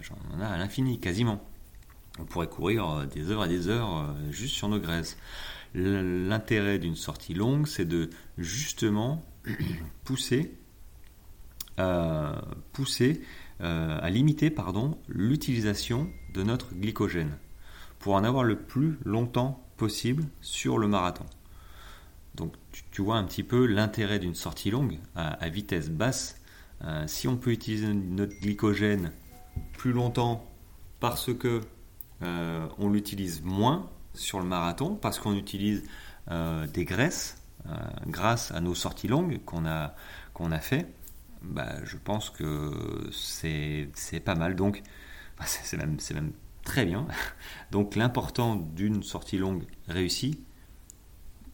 j'en 0.01 0.39
a 0.39 0.47
à 0.47 0.57
l'infini, 0.57 0.99
quasiment 0.99 1.41
on 2.19 2.25
pourrait 2.25 2.47
courir 2.47 2.89
euh, 2.89 3.05
des 3.05 3.31
heures 3.31 3.45
et 3.45 3.49
des 3.49 3.67
heures 3.67 3.97
euh, 3.97 4.31
juste 4.31 4.55
sur 4.55 4.69
nos 4.69 4.79
graisses. 4.79 5.17
L'intérêt 5.73 6.79
d'une 6.79 6.95
sortie 6.95 7.33
longue, 7.33 7.67
c'est 7.67 7.85
de 7.85 8.09
justement 8.37 9.23
pousser, 10.05 10.53
euh, 11.79 12.33
pousser 12.73 13.21
à 13.59 14.11
limiter 14.11 14.53
l'utilisation 15.07 16.11
de 16.31 16.43
notre 16.43 16.75
glycogène 16.75 17.39
pour 17.99 18.15
en 18.15 18.23
avoir 18.23 18.43
le 18.43 18.57
plus 18.57 18.97
longtemps 19.05 19.63
possible 19.77 20.23
sur 20.41 20.77
le 20.77 20.87
marathon. 20.87 21.25
Donc 22.35 22.53
tu, 22.91 23.01
vois 23.01 23.17
un 23.17 23.23
petit 23.23 23.43
peu 23.43 23.65
l'intérêt 23.65 24.19
d'une 24.19 24.35
sortie 24.35 24.69
longue 24.69 24.99
à, 25.15 25.49
vitesse 25.49 25.89
basse. 25.89 26.39
si 27.07 27.27
on 27.27 27.35
peut 27.35 27.51
utiliser 27.51 27.91
notre 27.91 28.39
glycogène 28.39 29.11
plus 29.73 29.91
longtemps 29.91 30.45
parce 30.99 31.33
que 31.33 31.61
on 32.21 32.89
l'utilise 32.89 33.41
moins 33.41 33.89
sur 34.13 34.39
le 34.39 34.45
marathon, 34.45 34.95
parce 34.95 35.17
qu'on 35.17 35.35
utilise 35.35 35.83
des 36.29 36.85
graisses 36.85 37.37
euh, 37.69 37.75
grâce 38.05 38.51
à 38.51 38.61
nos 38.61 38.75
sorties 38.75 39.07
longues 39.07 39.43
qu'on 39.43 39.65
a, 39.65 39.93
qu'on 40.33 40.51
a 40.51 40.59
fait, 40.59 40.87
bah, 41.41 41.83
je 41.83 41.97
pense 41.97 42.29
que 42.29 43.09
c'est 43.11 44.19
pas 44.23 44.35
mal. 44.35 44.55
Donc, 44.55 44.81
c'est 45.45 45.77
même, 45.77 45.97
même 46.13 46.31
très 46.67 46.85
bien. 46.85 47.07
Donc, 47.71 47.95
l'important 47.95 48.55
d'une 48.55 49.01
sortie 49.01 49.37
longue 49.37 49.63
réussie, 49.87 50.43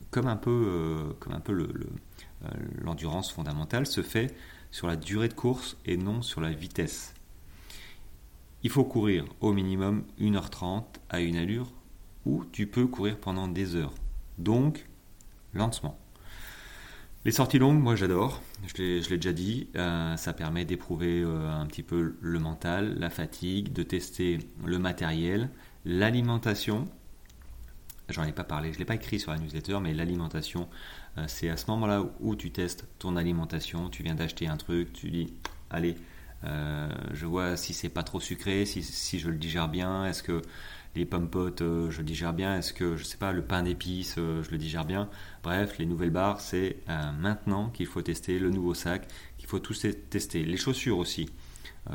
comme 0.09 0.27
un 0.27 0.35
peu, 0.35 0.65
euh, 0.67 1.13
comme 1.19 1.33
un 1.33 1.39
peu 1.39 1.53
euh, 1.53 2.49
l'endurance 2.81 3.31
fondamentale, 3.31 3.85
se 3.85 4.01
fait 4.01 4.35
sur 4.71 4.87
la 4.87 4.95
durée 4.95 5.29
de 5.29 5.33
course 5.33 5.77
et 5.85 5.97
non 5.97 6.21
sur 6.21 6.41
la 6.41 6.51
vitesse. 6.51 7.13
Il 8.63 8.71
faut 8.71 8.83
courir 8.83 9.25
au 9.39 9.53
minimum 9.53 10.03
1h30 10.19 10.83
à 11.09 11.19
une 11.19 11.35
allure 11.35 11.71
où 12.25 12.43
tu 12.51 12.65
peux 12.65 12.87
courir 12.87 13.17
pendant 13.17 13.47
des 13.47 13.75
heures. 13.75 13.93
Donc, 14.39 14.87
lentement. 15.53 15.97
Les 17.25 17.31
sorties 17.31 17.57
longues, 17.57 17.79
moi 17.79 17.95
j'adore, 17.95 18.41
je 18.67 18.81
l'ai 18.81 18.99
déjà 19.17 19.31
dit, 19.31 19.69
euh, 19.77 20.17
ça 20.17 20.33
permet 20.33 20.65
d'éprouver 20.65 21.21
euh, 21.21 21.49
un 21.49 21.65
petit 21.67 21.81
peu 21.81 22.17
le 22.19 22.39
mental, 22.39 22.97
la 22.99 23.09
fatigue, 23.09 23.71
de 23.71 23.81
tester 23.81 24.39
le 24.65 24.77
matériel, 24.77 25.49
l'alimentation. 25.85 26.83
J'en 28.09 28.25
ai 28.25 28.33
pas 28.33 28.43
parlé, 28.43 28.69
je 28.71 28.73
ne 28.73 28.79
l'ai 28.79 28.85
pas 28.85 28.95
écrit 28.95 29.21
sur 29.21 29.31
la 29.31 29.37
newsletter, 29.37 29.79
mais 29.81 29.93
l'alimentation, 29.93 30.67
euh, 31.17 31.23
c'est 31.27 31.47
à 31.47 31.55
ce 31.55 31.71
moment-là 31.71 32.03
où 32.19 32.35
tu 32.35 32.51
testes 32.51 32.89
ton 32.99 33.15
alimentation, 33.15 33.89
tu 33.89 34.03
viens 34.03 34.15
d'acheter 34.15 34.47
un 34.47 34.57
truc, 34.57 34.91
tu 34.91 35.09
dis, 35.09 35.33
allez, 35.69 35.95
je 37.13 37.25
vois 37.25 37.55
si 37.55 37.73
c'est 37.73 37.87
pas 37.87 38.03
trop 38.03 38.19
sucré, 38.19 38.65
si, 38.65 38.83
si 38.83 39.17
je 39.17 39.29
le 39.29 39.37
digère 39.37 39.69
bien, 39.69 40.05
est-ce 40.05 40.21
que 40.21 40.41
les 40.95 41.05
pommes 41.05 41.29
potes, 41.29 41.61
euh, 41.61 41.89
je 41.89 42.01
digère 42.01 42.33
bien. 42.33 42.57
Est-ce 42.57 42.73
que, 42.73 42.95
je 42.95 43.03
sais 43.03 43.17
pas, 43.17 43.31
le 43.31 43.41
pain 43.41 43.63
d'épices, 43.63 44.15
euh, 44.17 44.43
je 44.43 44.51
le 44.51 44.57
digère 44.57 44.85
bien. 44.85 45.09
Bref, 45.41 45.77
les 45.79 45.85
nouvelles 45.85 46.11
barres, 46.11 46.39
c'est 46.39 46.77
euh, 46.89 47.11
maintenant 47.19 47.69
qu'il 47.69 47.87
faut 47.87 48.01
tester 48.01 48.39
le 48.39 48.49
nouveau 48.49 48.73
sac, 48.73 49.07
qu'il 49.37 49.47
faut 49.47 49.59
tous 49.59 49.87
tester. 50.09 50.43
Les 50.45 50.57
chaussures 50.57 50.97
aussi, 50.97 51.29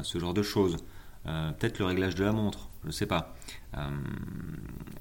ce 0.03 0.19
genre 0.19 0.35
de 0.35 0.43
choses. 0.43 0.77
Peut-être 1.25 1.79
le 1.79 1.85
réglage 1.85 2.15
de 2.15 2.25
la 2.25 2.33
montre, 2.33 2.71
je 2.83 2.89
ne 2.89 2.93
sais 2.93 3.07
pas. 3.07 3.37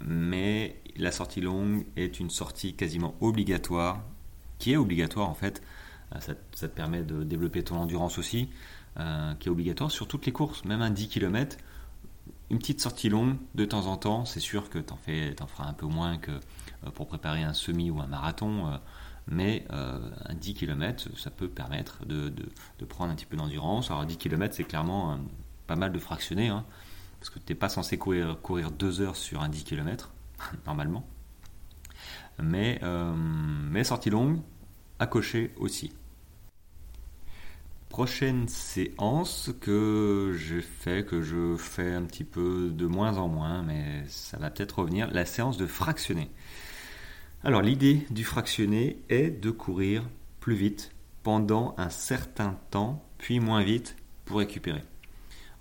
mais 0.01 0.82
la 0.98 1.12
sortie 1.12 1.39
longue 1.39 1.86
est 1.96 2.20
une 2.20 2.30
sortie 2.30 2.74
quasiment 2.74 3.16
obligatoire, 3.22 4.04
qui 4.60 4.74
est 4.74 4.77
obligatoire 4.77 5.30
en 5.30 5.36
fait. 5.36 5.62
Ça, 6.20 6.34
ça, 6.54 6.68
te 6.68 6.74
permet 6.75 7.04
de 7.04 7.24
développer 7.24 7.63
ton 7.63 7.77
endurance 7.77 8.18
aussi, 8.18 8.50
qui 9.39 9.48
est 9.48 9.51
obligatoire 9.51 9.92
sur 9.92 10.08
toutes 10.08 10.25
les 10.25 10.34
courses, 10.34 10.66
même 10.66 10.82
un 10.82 10.89
10 10.89 11.08
km 11.08 11.58
une 12.50 12.60
petite 12.60 12.82
sortie 12.82 13.10
longue 13.10 13.38
de 13.56 13.66
temps 13.66 13.88
en 13.88 13.98
temps, 13.98 14.25
c'est 14.25 14.39
sûr 14.39 14.70
que 14.70 14.80
tu 14.80 14.94
en, 14.94 14.98
en 15.44 15.48
feras 15.48 15.68
un 15.68 15.74
peu 15.74 15.86
moins 15.86 16.18
que 16.18 16.32
euh, 16.32 16.92
pour 16.92 17.08
préparer 17.08 17.44
un 17.44 17.54
semi 17.54 17.89
ou 17.92 18.00
un 18.00 18.08
marathon, 18.08 18.68
euh, 18.68 18.77
mais 19.27 19.66
euh, 19.72 20.00
un 20.25 20.34
10 20.34 20.54
km, 20.54 21.10
ça 21.18 21.30
peut 21.30 21.50
permettre 21.50 22.06
de, 22.06 22.32
prendre 22.88 23.12
un 23.12 23.16
petit 23.16 23.25
peu 23.25 23.36
d'endurance. 23.36 23.92
Alors 23.92 24.06
10 24.06 24.18
km, 24.18 24.56
c'est 24.56 24.63
clairement 24.63 25.20
pas 25.68 25.75
mal 25.75 25.92
de 25.92 26.00
fractionner, 26.00 26.48
hein, 26.48 26.66
parce 27.20 27.30
que 27.30 27.39
tu 27.39 27.51
n'es 27.51 27.56
pas 27.56 27.70
censé 27.70 27.98
courir, 27.98 28.38
2 28.72 29.01
heures 29.01 29.18
sur 29.18 29.42
un 29.42 29.50
10 29.50 29.63
km, 29.66 30.12
normalement. 30.66 31.06
Mais, 32.42 32.80
mais 33.70 33.84
sortie 33.84 34.12
longue, 34.12 34.39
à 35.00 35.08
cocher 35.08 35.54
aussi 35.58 35.92
prochaine 37.89 38.48
séance 38.48 39.50
que 39.62 40.34
je 40.38 40.60
fais, 40.60 41.03
que 41.06 41.22
je 41.22 41.56
fais 41.58 41.94
un 41.94 42.03
petit 42.03 42.24
peu 42.24 42.70
de 42.70 42.86
moins 42.86 43.17
en 43.17 43.27
moins, 43.27 43.63
mais 43.63 44.03
ça 44.08 44.38
va 44.38 44.50
peut-être 44.50 44.79
revenir, 44.79 45.10
la 45.12 45.25
séance 45.25 45.58
de 45.58 45.65
fractionner. 45.65 46.29
Alors 47.44 47.62
l'idée 47.62 48.06
du 48.10 48.24
fractionner 48.24 49.01
est 49.10 49.29
de 49.29 49.51
courir 49.51 50.03
plus 50.39 50.56
vite 50.56 50.91
pendant 51.24 51.75
un 51.77 51.89
certain 51.89 52.60
temps, 52.72 53.03
puis 53.17 53.39
moins 53.39 53.63
vite 53.63 53.96
pour 54.25 54.39
récupérer. 54.39 54.84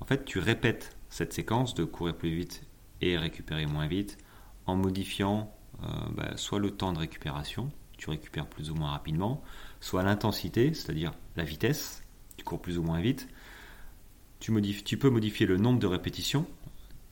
En 0.00 0.04
fait, 0.04 0.24
tu 0.24 0.38
répètes 0.38 0.96
cette 1.08 1.32
séquence 1.32 1.74
de 1.74 1.84
courir 1.84 2.16
plus 2.16 2.34
vite 2.34 2.62
et 3.00 3.16
récupérer 3.16 3.66
moins 3.66 3.86
vite 3.86 4.18
en 4.66 4.76
modifiant 4.76 5.52
euh, 5.82 5.86
bah, 6.12 6.36
soit 6.36 6.58
le 6.58 6.70
temps 6.70 6.92
de 6.92 6.98
récupération, 6.98 7.70
tu 7.98 8.10
récupères 8.10 8.46
plus 8.46 8.70
ou 8.70 8.74
moins 8.74 8.90
rapidement, 8.90 9.42
soit 9.80 10.02
l'intensité, 10.02 10.74
c'est-à-dire 10.74 11.12
la 11.36 11.44
vitesse, 11.44 12.02
tu 12.36 12.44
cours 12.44 12.60
plus 12.60 12.78
ou 12.78 12.82
moins 12.82 13.00
vite. 13.00 13.28
Tu, 14.40 14.96
peux 14.96 15.10
modifier 15.10 15.46
le 15.46 15.56
nombre 15.56 15.80
de 15.80 15.86
répétitions, 15.86 16.46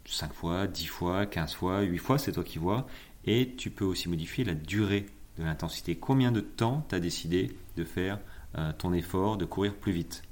5 0.05 0.33
fois, 0.33 0.67
10 0.67 0.87
fois, 0.87 1.27
15 1.27 1.55
fois, 1.55 1.81
8 1.81 1.99
fois, 1.99 2.19
c'est 2.19 2.33
toi 2.33 2.45
qui 2.45 2.59
vois. 2.59 2.87
Et 3.25 3.55
tu 3.57 3.71
peux 3.71 3.85
aussi 3.85 4.09
modifier 4.09 4.45
la 4.45 4.55
durée 4.55 5.07
de 5.39 5.45
l'intensité. 5.45 5.97
Combien 5.97 6.31
de 6.31 6.41
temps 6.41 6.87
tu 6.89 6.95
as 6.95 7.01
décidé 7.01 7.57
de 7.77 7.85
faire 7.85 8.21
euh, 8.57 8.73
ton 8.77 8.93
effort, 8.93 9.37
de 9.37 9.45
courir 9.45 9.75
plus 9.75 9.93
vite? 9.93 10.23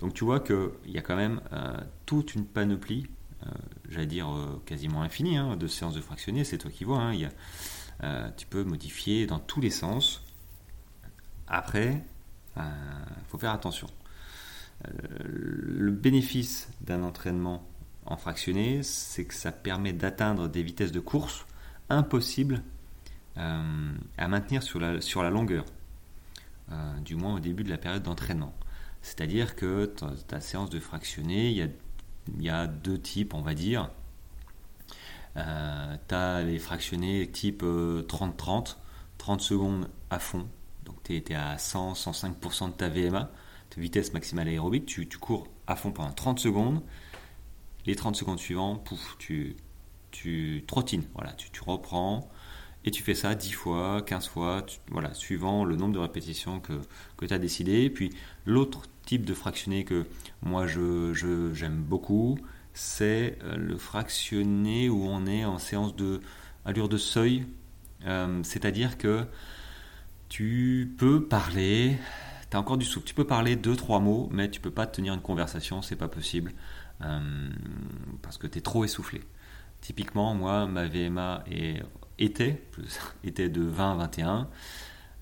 Donc 0.00 0.14
tu 0.14 0.24
vois 0.24 0.40
qu'il 0.40 0.70
y 0.86 0.98
a 0.98 1.02
quand 1.02 1.16
même 1.16 1.40
euh, 1.52 1.76
toute 2.06 2.34
une 2.34 2.44
panoplie, 2.44 3.06
euh, 3.46 3.50
j'allais 3.88 4.06
dire 4.06 4.28
quasiment 4.66 5.02
infinie, 5.02 5.36
hein, 5.36 5.56
de 5.56 5.66
séances 5.68 5.94
de 5.94 6.00
fractionner, 6.00 6.44
c'est 6.44 6.58
toi 6.58 6.70
qui 6.70 6.84
vois. 6.84 7.00
Hein, 7.00 8.30
tu 8.36 8.46
peux 8.46 8.64
modifier 8.64 9.26
dans 9.26 9.38
tous 9.38 9.60
les 9.60 9.70
sens. 9.70 10.22
Après, 11.46 12.02
il 12.56 12.62
faut 13.28 13.38
faire 13.38 13.52
attention. 13.52 13.88
Euh, 14.86 14.90
le 15.22 15.90
bénéfice 15.90 16.68
d'un 16.80 17.02
entraînement 17.02 17.66
en 18.06 18.16
fractionné, 18.16 18.82
c'est 18.82 19.24
que 19.24 19.34
ça 19.34 19.52
permet 19.52 19.92
d'atteindre 19.92 20.48
des 20.48 20.62
vitesses 20.62 20.92
de 20.92 21.00
course 21.00 21.46
impossibles 21.88 22.62
euh, 23.36 23.92
à 24.16 24.28
maintenir 24.28 24.62
sur 24.62 24.80
la, 24.80 25.00
sur 25.00 25.22
la 25.22 25.30
longueur, 25.30 25.64
euh, 26.72 26.98
du 27.00 27.14
moins 27.14 27.34
au 27.34 27.40
début 27.40 27.64
de 27.64 27.70
la 27.70 27.78
période 27.78 28.02
d'entraînement. 28.02 28.54
C'est-à-dire 29.02 29.56
que 29.56 29.86
ta 30.26 30.40
séance 30.40 30.68
de 30.68 30.78
fractionné, 30.78 31.50
il 31.50 31.56
y, 31.56 31.62
a, 31.62 31.68
y 32.38 32.50
a, 32.50 32.66
deux 32.66 32.98
types, 32.98 33.32
on 33.32 33.40
va 33.40 33.54
dire. 33.54 33.90
tu 35.34 35.40
as 35.40 36.42
les 36.42 36.58
fractionnés 36.58 37.26
type 37.30 37.62
30-30, 37.62 38.76
30 39.16 39.40
secondes 39.40 39.88
à 40.10 40.18
fond, 40.18 40.46
donc 40.84 41.02
tu 41.02 41.16
es, 41.16 41.34
à 41.34 41.56
100-105% 41.56 42.66
de 42.66 42.72
ta 42.72 42.90
VMA 42.90 43.30
vitesse 43.76 44.12
maximale 44.12 44.48
aérobique, 44.48 44.86
tu, 44.86 45.06
cours 45.18 45.46
à 45.66 45.76
fond 45.76 45.92
pendant 45.92 46.12
30 46.12 46.38
secondes. 46.38 46.82
Les 47.86 47.94
30 47.94 48.16
secondes 48.16 48.38
suivantes, 48.38 48.84
pouf, 48.84 49.16
tu, 49.18 49.56
tu 50.10 50.64
trottines. 50.66 51.04
Voilà, 51.14 51.32
tu, 51.32 51.62
reprends 51.62 52.28
et 52.84 52.90
tu 52.90 53.02
fais 53.02 53.14
ça 53.14 53.34
10 53.34 53.52
fois, 53.52 54.02
15 54.02 54.28
fois, 54.28 54.64
voilà, 54.90 55.14
suivant 55.14 55.64
le 55.64 55.76
nombre 55.76 55.94
de 55.94 55.98
répétitions 55.98 56.60
que, 56.60 56.80
que 57.16 57.26
tu 57.26 57.34
as 57.34 57.38
décidé. 57.38 57.90
Puis 57.90 58.10
l'autre 58.46 58.82
type 59.04 59.24
de 59.24 59.34
fractionné 59.34 59.84
que 59.84 60.06
moi 60.42 60.66
je, 60.66 61.12
j'aime 61.54 61.82
beaucoup, 61.82 62.38
c'est 62.72 63.38
euh, 63.42 63.56
le 63.56 63.76
fractionné 63.76 64.88
où 64.88 65.04
on 65.04 65.26
est 65.26 65.44
en 65.44 65.58
séance 65.58 65.96
de 65.96 66.20
allure 66.64 66.88
de 66.88 66.96
seuil. 66.96 67.46
Euh, 68.06 68.40
c'est-à-dire 68.44 68.98
que 68.98 69.24
tu 70.28 70.94
peux 70.96 71.24
parler 71.24 71.96
tu 72.50 72.56
as 72.56 72.60
encore 72.60 72.76
du 72.76 72.84
souffle. 72.84 73.06
Tu 73.06 73.14
peux 73.14 73.26
parler 73.26 73.56
deux, 73.56 73.76
trois 73.76 74.00
mots, 74.00 74.28
mais 74.32 74.50
tu 74.50 74.60
peux 74.60 74.70
pas 74.70 74.86
tenir 74.86 75.14
une 75.14 75.20
conversation, 75.20 75.82
c'est 75.82 75.96
pas 75.96 76.08
possible, 76.08 76.52
euh, 77.02 77.48
parce 78.22 78.38
que 78.38 78.46
tu 78.46 78.58
es 78.58 78.60
trop 78.60 78.84
essoufflé. 78.84 79.22
Typiquement, 79.80 80.34
moi, 80.34 80.66
ma 80.66 80.86
VMA 80.86 81.44
est, 81.50 81.82
était, 82.18 82.62
était 83.24 83.48
de 83.48 83.62
20 83.62 83.92
à 83.92 83.94
21. 83.94 84.48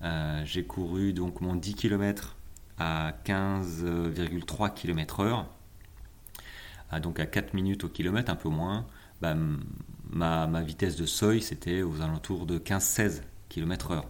Euh, 0.01 0.41
j'ai 0.45 0.65
couru 0.65 1.13
donc 1.13 1.41
mon 1.41 1.55
10 1.55 1.75
km 1.75 2.35
à 2.77 3.13
15,3 3.25 4.73
km 4.73 5.19
heure, 5.19 5.49
donc 7.01 7.19
à 7.19 7.25
4 7.25 7.53
minutes 7.53 7.83
au 7.83 7.89
kilomètre, 7.89 8.31
un 8.31 8.35
peu 8.35 8.49
moins. 8.49 8.87
Bah, 9.21 9.35
ma, 10.09 10.47
ma, 10.47 10.61
vitesse 10.61 10.95
de 10.95 11.05
seuil, 11.05 11.41
c'était 11.41 11.81
aux 11.83 12.01
alentours 12.01 12.45
de 12.45 12.57
15-16 12.57 13.21
km 13.49 13.91
heure. 13.91 14.05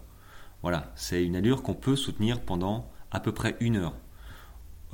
Voilà, 0.62 0.92
c'est 0.96 1.24
une 1.24 1.36
allure 1.36 1.64
qu'on 1.64 1.74
peut 1.74 1.96
soutenir 1.96 2.42
pendant 2.42 2.88
à 3.12 3.20
peu 3.20 3.32
près 3.32 3.58
une 3.60 3.78
heure. 3.78 3.96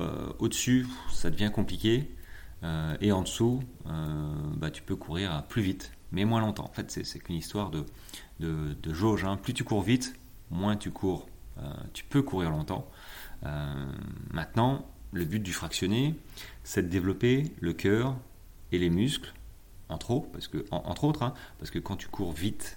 Euh, 0.00 0.32
au-dessus, 0.38 0.86
ça 1.10 1.30
devient 1.30 1.50
compliqué. 1.52 2.10
Euh, 2.62 2.96
et 3.00 3.12
en 3.12 3.22
dessous, 3.22 3.62
euh, 3.86 4.32
bah, 4.56 4.70
tu 4.70 4.82
peux 4.82 4.96
courir 4.96 5.44
plus 5.48 5.62
vite, 5.62 5.92
mais 6.12 6.24
moins 6.24 6.40
longtemps. 6.40 6.64
En 6.64 6.72
fait, 6.72 6.90
c'est 6.90 7.18
qu'une 7.18 7.36
histoire 7.36 7.70
de, 7.70 7.84
de, 8.40 8.94
jauge. 8.94 9.24
Hein. 9.24 9.36
Plus 9.36 9.54
tu 9.54 9.64
cours 9.64 9.82
vite, 9.82 10.18
moins 10.50 10.76
tu 10.76 10.90
cours. 10.90 11.28
tu 11.92 12.04
peux 12.04 12.22
courir 12.22 12.50
longtemps. 12.50 12.88
maintenant, 14.32 14.86
le 15.12 15.24
but 15.24 15.40
du 15.40 15.52
fractionné, 15.52 16.14
c'est 16.64 16.82
de 16.82 16.88
développer 16.88 17.54
le 17.60 17.72
cœur 17.72 18.16
et 18.72 18.78
les 18.78 18.90
muscles, 18.90 19.32
entre 19.88 20.10
autres, 20.10 20.28
parce 20.32 20.48
que, 20.48 20.66
entre 20.70 21.22
hein, 21.22 21.32
quand 21.84 21.96
tu 21.96 22.08
cours 22.08 22.32
vite, 22.32 22.76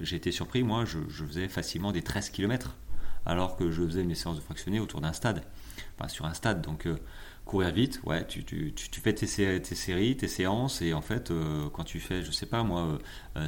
j'ai 0.00 0.16
été 0.16 0.30
surpris, 0.30 0.62
moi, 0.62 0.84
je, 0.84 0.98
faisais 1.24 1.48
facilement 1.48 1.92
des 1.92 2.02
13 2.02 2.30
km, 2.30 2.76
alors 3.26 3.56
que 3.56 3.70
je 3.70 3.82
faisais 3.82 4.04
mes 4.04 4.14
séances 4.14 4.36
de 4.36 4.40
fractionné 4.40 4.80
autour 4.80 5.00
d'un 5.00 5.12
stade, 5.12 5.42
enfin 5.98 6.08
sur 6.08 6.26
un 6.26 6.34
stade. 6.34 6.62
Donc, 6.62 6.86
euh, 6.86 6.96
courir 7.44 7.72
vite, 7.72 8.00
ouais, 8.04 8.26
tu, 8.26 8.72
fais 9.02 9.12
tes, 9.14 9.26
séries, 9.26 10.16
tes 10.16 10.28
séances, 10.28 10.82
et 10.82 10.92
en 10.94 11.02
fait, 11.02 11.30
euh, 11.30 11.68
quand 11.72 11.84
tu 11.84 11.98
fais, 11.98 12.22
je 12.22 12.30
sais 12.30 12.46
pas 12.46 12.62
moi, 12.62 12.98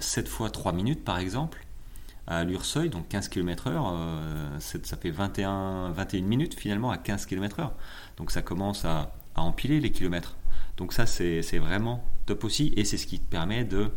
7 0.00 0.28
fois 0.28 0.50
3 0.50 0.72
minutes 0.72 1.04
par 1.04 1.18
exemple, 1.18 1.64
à 2.26 2.38
allure 2.38 2.64
seuil, 2.64 2.88
donc 2.88 3.08
15 3.08 3.28
km/h, 3.28 4.60
ça 4.60 4.96
fait 4.96 5.10
21, 5.10 5.90
21 5.90 6.22
minutes 6.22 6.58
finalement 6.58 6.90
à 6.90 6.98
15 6.98 7.26
km/h. 7.26 7.70
Donc 8.16 8.30
ça 8.30 8.42
commence 8.42 8.84
à, 8.84 9.12
empiler 9.34 9.80
les 9.80 9.90
kilomètres. 9.90 10.36
Donc 10.76 10.92
ça, 10.92 11.06
c'est 11.06 11.58
vraiment 11.58 12.04
top 12.26 12.44
aussi, 12.44 12.72
et 12.76 12.84
c'est 12.84 12.98
ce 12.98 13.06
qui 13.06 13.18
te 13.18 13.28
permet 13.28 13.64
de, 13.64 13.90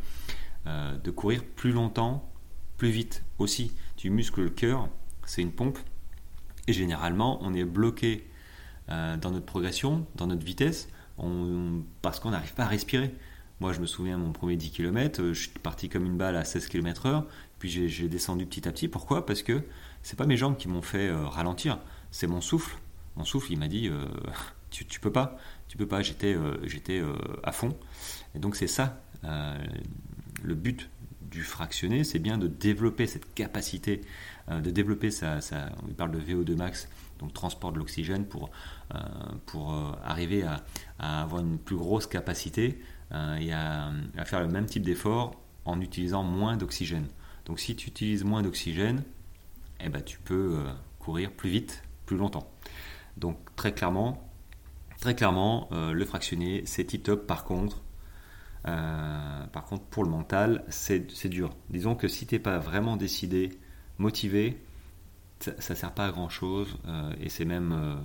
euh, 0.67 0.97
de 0.97 1.11
courir 1.11 1.43
plus 1.43 1.71
longtemps, 1.71 2.31
plus 2.77 2.89
vite 2.89 3.23
aussi. 3.37 3.71
Tu 3.97 4.09
muscles 4.09 4.43
le 4.43 4.49
cœur, 4.49 4.89
c'est 5.25 5.41
une 5.41 5.51
pompe, 5.51 5.79
et 6.67 6.73
généralement, 6.73 7.39
on 7.41 7.53
est 7.53 7.63
bloqué 7.63 8.27
euh, 8.89 9.17
dans 9.17 9.31
notre 9.31 9.45
progression, 9.45 10.05
dans 10.15 10.27
notre 10.27 10.45
vitesse, 10.45 10.87
parce 12.01 12.19
qu'on 12.19 12.31
n'arrive 12.31 12.53
pas 12.53 12.63
à 12.63 12.67
respirer. 12.67 13.13
Moi, 13.61 13.71
je 13.71 13.79
me 13.79 13.85
souviens, 13.85 14.17
mon 14.17 14.31
premier 14.31 14.57
10 14.57 14.71
km, 14.71 15.21
euh, 15.21 15.33
je 15.33 15.41
suis 15.41 15.59
parti 15.59 15.87
comme 15.89 16.05
une 16.05 16.17
balle 16.17 16.35
à 16.35 16.43
16 16.43 16.67
km/h, 16.67 17.23
puis 17.59 17.69
j'ai 17.69 18.09
descendu 18.09 18.45
petit 18.45 18.67
à 18.67 18.71
petit. 18.71 18.87
Pourquoi? 18.87 19.25
Parce 19.25 19.43
que 19.43 19.63
c'est 20.03 20.17
pas 20.17 20.25
mes 20.25 20.37
jambes 20.37 20.57
qui 20.57 20.67
m'ont 20.67 20.81
fait 20.81 21.11
ralentir, 21.11 21.79
c'est 22.11 22.27
mon 22.27 22.41
souffle. 22.41 22.77
Mon 23.15 23.23
souffle, 23.23 23.51
il 23.51 23.59
m'a 23.59 23.67
dit 23.67 23.89
tu, 24.69 24.85
tu 24.85 24.99
peux 24.99 25.11
pas, 25.11 25.37
tu 25.69 25.77
peux 25.77 25.87
pas. 25.87 26.01
J'étais 26.01 26.35
j'étais 26.65 27.01
à 27.43 27.53
fond. 27.53 27.75
Et 28.35 28.39
donc 28.39 28.55
c'est 28.57 28.67
ça 28.67 29.01
le 30.43 30.55
but 30.55 30.89
du 31.21 31.43
fractionné, 31.43 32.03
c'est 32.03 32.19
bien 32.19 32.37
de 32.37 32.47
développer 32.47 33.07
cette 33.07 33.33
capacité, 33.33 34.01
euh, 34.01 34.05
de 34.49 34.69
développer 34.69 35.09
sa, 35.11 35.39
on 35.87 35.93
parle 35.93 36.11
de 36.11 36.19
VO2 36.19 36.55
max, 36.55 36.87
donc 37.19 37.33
transport 37.33 37.71
de 37.71 37.79
l'oxygène 37.79 38.25
pour, 38.25 38.51
euh, 38.93 38.99
pour 39.45 39.73
euh, 39.73 39.91
arriver 40.03 40.43
à, 40.43 40.63
avoir 41.23 41.41
une 41.41 41.57
plus 41.57 41.75
grosse 41.75 42.07
capacité 42.07 42.79
et 43.11 43.53
à, 43.53 43.91
faire 44.25 44.41
le 44.41 44.47
même 44.47 44.65
type 44.65 44.83
d'effort 44.83 45.35
en 45.63 45.79
utilisant 45.79 46.23
moins 46.23 46.57
d'oxygène. 46.57 47.07
Donc 47.45 47.59
si 47.59 47.75
tu 47.75 47.87
utilises 47.87 48.23
moins 48.23 48.41
d'oxygène, 48.41 49.03
eh 49.79 49.89
ben, 49.89 50.01
tu 50.01 50.19
peux 50.19 50.63
courir 50.99 51.31
plus 51.31 51.49
vite, 51.49 51.83
plus 52.05 52.17
longtemps. 52.17 52.51
Donc 53.17 53.37
très 53.55 53.73
clairement, 53.73 54.29
très 54.99 55.15
clairement, 55.15 55.69
le 55.71 56.05
fractionné, 56.05 56.63
c'est 56.65 56.85
tip 56.85 57.03
top. 57.03 57.27
Par 57.27 57.45
contre, 57.45 57.85
euh, 58.67 59.45
par 59.47 59.65
contre, 59.65 59.83
pour 59.85 60.03
le 60.03 60.09
mental, 60.09 60.63
c'est 60.69 61.27
dur. 61.27 61.55
Disons 61.69 61.95
que 61.95 62.07
si 62.07 62.25
tu 62.25 62.35
n'es 62.35 62.39
pas 62.39 62.57
vraiment 62.57 62.97
décidé, 62.97 63.49
motivé, 63.97 64.57
ça 65.39 65.51
ne 65.51 65.75
sert 65.75 65.91
pas 65.91 66.07
à 66.07 66.11
grand 66.11 66.29
chose. 66.29 66.77
Euh, 66.87 67.13
et 67.21 67.29
c'est 67.29 67.45
même, 67.45 67.71
euh, 67.71 67.95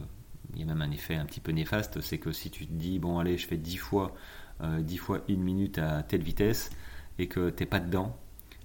il 0.54 0.60
y 0.60 0.62
a 0.62 0.66
même 0.66 0.82
un 0.82 0.90
effet 0.90 1.14
un 1.14 1.24
petit 1.24 1.40
peu 1.40 1.52
néfaste 1.52 2.00
c'est 2.00 2.18
que 2.18 2.32
si 2.32 2.50
tu 2.50 2.66
te 2.66 2.72
dis, 2.72 2.98
bon, 2.98 3.18
allez, 3.18 3.38
je 3.38 3.46
fais 3.46 3.56
10 3.56 3.76
fois, 3.76 4.14
10 4.62 4.98
fois 4.98 5.22
une 5.28 5.42
minute 5.42 5.78
à 5.78 6.02
telle 6.02 6.22
vitesse 6.22 6.70
et 7.18 7.28
que 7.28 7.48
tu 7.48 7.62
n'es 7.62 7.66
pas 7.66 7.80
dedans, 7.80 8.16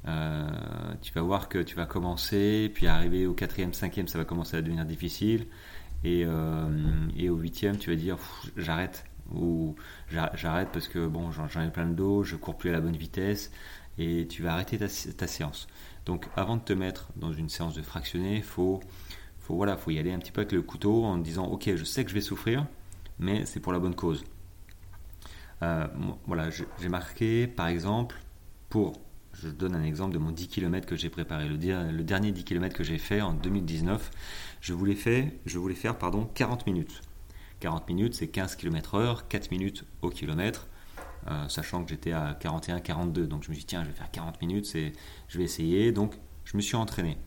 tu 0.03 1.13
vas 1.13 1.21
voir 1.21 1.47
que 1.47 1.59
tu 1.59 1.75
vas 1.75 1.85
commencer, 1.85 2.69
puis 2.73 2.87
arriver 2.87 3.25
au 3.27 3.33
quatrième, 3.33 3.73
cinquième, 3.73 4.09
ça 4.09 4.17
va 4.17 4.25
commencer 4.25 4.57
à 4.57 4.61
devenir 4.61 4.83
difficile. 4.83 5.47
Et, 6.03 6.25
et 7.15 7.29
au 7.29 7.37
huitième, 7.37 7.77
tu 7.77 7.91
vas 7.91 7.95
dire, 7.95 8.17
j'arrête 8.57 9.05
ou 9.33 9.75
j'arrête 10.09 10.69
parce 10.71 10.87
que 10.87 11.07
bon, 11.07 11.31
j'en 11.31 11.61
ai 11.61 11.69
plein 11.69 11.87
de 11.87 11.93
dos, 11.93 12.23
je 12.23 12.35
cours 12.35 12.57
plus 12.57 12.71
à 12.71 12.73
la 12.73 12.81
bonne 12.81 12.97
vitesse 12.97 13.51
et 13.97 14.27
tu 14.27 14.43
vas 14.43 14.53
arrêter 14.53 14.77
ta, 14.77 15.27
séance. 15.27 15.67
Donc 16.05 16.27
avant 16.35 16.57
de 16.57 16.61
te 16.61 16.73
mettre 16.73 17.09
dans 17.15 17.31
une 17.31 17.49
séance 17.49 17.75
de 17.75 17.81
fractionné, 17.81 18.41
faut 18.41 18.81
faut 19.39 19.55
voilà, 19.55 19.77
faut 19.77 19.91
y 19.91 19.99
aller 19.99 20.11
un 20.11 20.19
petit 20.19 20.31
peu 20.31 20.41
avec 20.41 20.51
le 20.51 20.61
couteau 20.61 21.03
en 21.03 21.17
disant 21.17 21.45
ok, 21.45 21.75
je 21.75 21.83
sais 21.83 22.03
que 22.03 22.09
je 22.09 22.15
vais 22.15 22.21
souffrir, 22.21 22.65
mais 23.19 23.45
c'est 23.45 23.59
pour 23.59 23.73
la 23.73 23.79
bonne 23.79 23.95
cause. 23.95 24.23
Euh, 25.61 25.87
voilà, 26.25 26.49
j'ai 26.49 26.89
marqué 26.89 27.47
par 27.47 27.67
exemple 27.67 28.17
pour 28.69 28.99
je 29.41 29.49
donne 29.49 29.75
un 29.75 29.83
exemple 29.83 30.13
de 30.13 30.17
mon 30.17 30.31
10 30.31 30.47
km 30.47 30.87
que 30.87 30.95
j'ai 30.95 31.09
préparé. 31.09 31.47
Le, 31.47 31.57
dernier 32.03 32.31
10 32.31 32.43
km 32.43 32.75
que 32.75 32.83
j'ai 32.83 32.97
fait 32.97 33.21
en 33.21 33.33
2019, 33.33 34.11
je 34.61 34.73
voulais, 34.73 34.95
je 35.45 35.59
voulais 35.59 35.75
faire 35.75 35.97
pardon, 35.97 36.29
40 36.33 36.65
minutes. 36.65 37.01
40 37.59 37.87
minutes, 37.87 38.13
c'est 38.15 38.27
15 38.27 38.55
km/h, 38.55 39.27
4 39.27 39.51
minutes 39.51 39.85
au 40.01 40.09
kilomètre, 40.09 40.67
euh, 41.27 41.47
sachant 41.49 41.83
que 41.83 41.89
j'étais 41.89 42.11
à 42.11 42.33
41-42. 42.33 43.27
Donc 43.27 43.43
je 43.43 43.49
me 43.49 43.53
suis 43.55 43.61
dit, 43.61 43.65
tiens, 43.65 43.83
je 43.83 43.89
vais 43.89 43.95
faire 43.95 44.11
40 44.11 44.41
minutes, 44.41 44.71
je 45.27 45.37
vais 45.37 45.43
essayer. 45.43 45.91
Donc 45.91 46.13
je 46.43 46.57
me 46.57 46.61
suis 46.61 46.75
entraîné. 46.75 47.17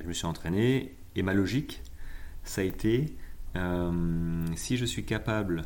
Je 0.00 0.06
me 0.06 0.12
suis 0.12 0.26
entraîné 0.26 0.96
et 1.14 1.22
ma 1.22 1.34
logique, 1.34 1.82
ça 2.42 2.62
a 2.62 2.64
été, 2.64 3.16
euh, 3.56 4.46
si 4.56 4.76
je 4.76 4.84
suis 4.84 5.04
capable 5.04 5.62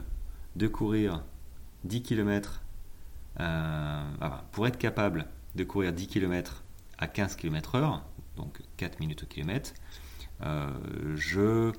de 0.56 0.66
courir 0.66 1.24
10 1.84 2.02
km, 2.02 2.62
euh, 3.40 4.02
pour 4.52 4.66
être 4.66 4.78
capable 4.78 5.26
de 5.54 5.64
courir 5.64 5.92
10 5.92 6.08
km 6.08 6.64
à 6.98 7.06
15 7.06 7.36
km/h, 7.36 8.00
donc 8.36 8.60
4 8.76 9.00
minutes 9.00 9.22
au 9.22 9.26
kilomètre, 9.26 9.72
je 11.14 11.72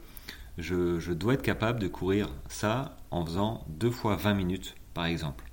je, 0.60 1.14
dois 1.14 1.34
être 1.36 1.42
capable 1.42 1.80
de 1.80 1.88
courir 1.88 2.30
ça 2.48 2.98
en 3.12 3.26
faisant 3.26 3.66
deux 3.68 3.92
fois 3.92 4.16
20 4.16 4.34
minutes, 4.34 4.76
par 4.94 5.06
exemple. 5.06 5.49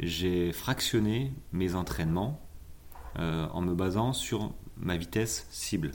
J'ai 0.00 0.52
fractionné 0.52 1.32
mes 1.52 1.74
entraînements 1.74 2.40
euh, 3.18 3.46
en 3.52 3.60
me 3.60 3.74
basant 3.74 4.12
sur 4.12 4.52
ma 4.76 4.96
vitesse 4.96 5.46
cible. 5.50 5.92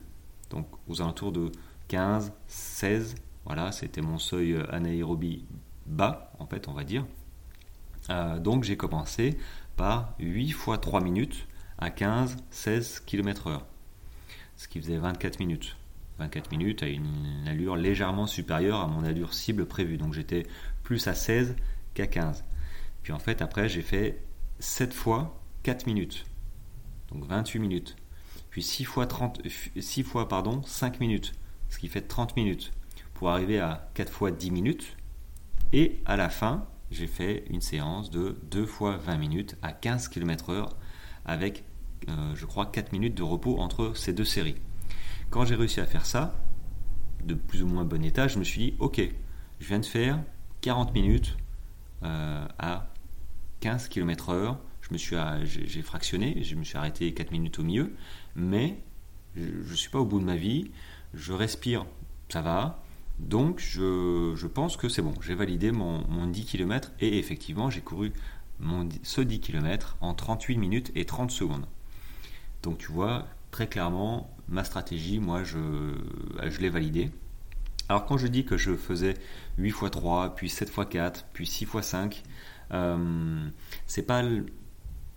Donc 0.50 0.68
aux 0.88 1.02
alentours 1.02 1.32
de 1.32 1.52
15, 1.88 2.34
16, 2.48 3.16
voilà, 3.46 3.72
c'était 3.72 4.02
mon 4.02 4.18
seuil 4.18 4.58
anaérobie 4.70 5.46
bas, 5.86 6.32
en 6.39 6.46
fait, 6.46 6.68
on 6.68 6.74
va 6.74 6.84
dire. 6.84 7.06
Euh, 8.10 8.39
donc 8.39 8.63
j'ai 8.63 8.78
commencé 8.78 9.38
par 9.76 10.13
8 10.20 10.52
fois 10.52 10.78
3 10.78 11.02
minutes 11.02 11.48
à 11.78 11.89
15, 11.89 12.38
16 12.50 13.02
km/h, 13.06 13.62
ce 14.58 14.68
qui 14.68 14.80
faisait 14.80 14.98
24 14.98 15.39
minutes. 15.39 15.78
24 16.20 16.52
minutes 16.52 16.84
à 16.84 16.88
une 16.88 17.48
allure 17.48 17.76
légèrement 17.76 18.28
supérieure 18.28 18.80
à 18.80 18.88
mon 18.88 19.04
allure 19.04 19.34
cible 19.34 19.66
prévue. 19.66 19.98
Donc 19.98 20.13
j'étais 20.13 20.46
plus 20.84 21.08
à 21.08 21.16
16 21.16 21.56
qu'à 21.94 22.08
15. 22.08 22.44
Puis 23.04 23.13
en 23.13 23.20
fait, 23.20 23.42
après, 23.42 23.70
j'ai 23.70 23.82
fait 23.82 24.24
7 24.60 24.94
fois 24.94 25.39
4 25.63 25.86
minutes. 25.88 26.26
Donc 27.12 27.26
28 27.26 27.60
minutes. 27.60 27.96
Puis 28.50 28.63
6 28.63 28.86
fois, 28.86 29.08
30, 29.08 29.42
6 29.80 30.04
fois 30.04 30.28
pardon, 30.28 30.62
5 30.63 31.00
minutes. 31.00 31.34
Ce 31.70 31.78
qui 31.78 31.88
fait 31.88 32.02
30 32.02 32.36
minutes. 32.36 32.72
Pour 33.13 33.30
arriver 33.30 33.60
à 33.60 33.89
4 33.94 34.12
fois 34.12 34.32
10 34.32 34.52
minutes. 34.52 34.98
Et 35.74 36.02
à 36.06 36.16
la 36.16 36.30
fin, 36.30 36.66
j'ai 36.92 37.08
fait 37.08 37.46
une 37.50 37.62
séance 37.62 38.10
de 38.10 38.38
2 38.52 38.66
fois 38.66 38.98
20 38.98 39.18
minutes 39.18 39.58
à 39.62 39.72
15 39.72 40.08
km/h 40.08 40.70
avec, 41.26 41.63
euh, 42.10 42.36
je 42.36 42.46
crois, 42.46 42.68
4 42.68 42.92
minutes 42.92 43.16
de 43.16 43.24
repos 43.24 43.58
entre 43.60 43.96
ces 43.96 44.13
deux 44.13 44.26
séries. 44.26 44.56
Quand 45.30 45.46
j'ai 45.46 45.56
réussi 45.56 45.80
à 45.80 45.86
faire 45.86 46.06
ça, 46.06 46.36
de 47.24 47.34
plus 47.34 47.63
ou 47.63 47.68
moins 47.68 47.86
bon 47.86 48.04
état, 48.04 48.28
je 48.28 48.38
me 48.38 48.44
suis 48.44 48.60
dit, 48.60 48.74
ok, 48.80 49.02
je 49.60 49.68
viens 49.68 49.80
de 49.80 49.86
faire 49.86 50.20
40 50.62 50.94
minutes 50.94 51.38
euh, 52.04 52.46
à 52.60 52.92
15 53.63 53.88
km 53.88 54.30
heure. 54.30 54.60
Je 54.82 54.89
me 54.91 54.97
suis, 54.97 55.15
j'ai 55.45 55.82
fractionné, 55.82 56.43
je 56.43 56.56
me 56.56 56.65
suis 56.65 56.78
arrêté 56.78 57.13
4 57.13 57.32
minutes 57.32 57.60
au 57.60 57.63
milieu, 57.63 57.95
mais 58.36 58.78
je 59.38 59.71
ne 59.71 59.76
suis 59.76 59.89
pas 59.89 59.99
au 59.99 60.06
bout 60.06 60.19
de 60.19 60.26
ma 60.26 60.36
vie, 60.36 60.71
je 61.13 61.32
respire, 61.32 61.86
ça 62.28 62.41
va, 62.41 62.84
donc 63.19 63.62
je, 63.62 64.47
pense 64.47 64.76
que 64.76 64.89
c'est 64.89 65.02
bon, 65.02 65.13
j'ai 65.21 65.34
validé 65.34 65.71
mon, 65.71 66.28
10 66.28 66.43
km 66.43 66.91
et 66.99 67.17
effectivement 67.19 67.69
j'ai 67.69 67.80
couru 67.80 68.12
ce 69.04 69.21
10 69.21 69.39
km 69.39 69.95
en 70.02 70.13
38 70.13 70.58
minutes 70.58 70.91
et 70.95 71.06
30 71.06 71.32
secondes. 71.32 71.65
Donc 72.63 72.80
tu 72.80 72.91
vois, 72.91 73.28
très 73.52 73.67
clairement, 73.67 74.30
ma 74.49 74.65
stratégie, 74.65 75.19
moi, 75.19 75.45
je, 75.45 75.93
je 76.49 76.60
l'ai 76.60 76.69
validée. 76.69 77.12
Alors 77.88 78.06
quand 78.06 78.17
je 78.17 78.28
dis 78.28 78.43
que 78.43 78.58
je 78.58 78.76
faisais 78.76 79.13
8 79.58 79.69
x 79.69 79.91
3, 79.91 80.36
puis 80.36 80.49
7 80.49 80.67
x 80.67 80.88
4, 80.89 81.26
puis 81.32 81.47
6 81.47 81.63
x 81.63 81.82
5, 81.82 82.23
euh, 82.23 82.30
c'est 82.69 84.04
pas 84.04 84.23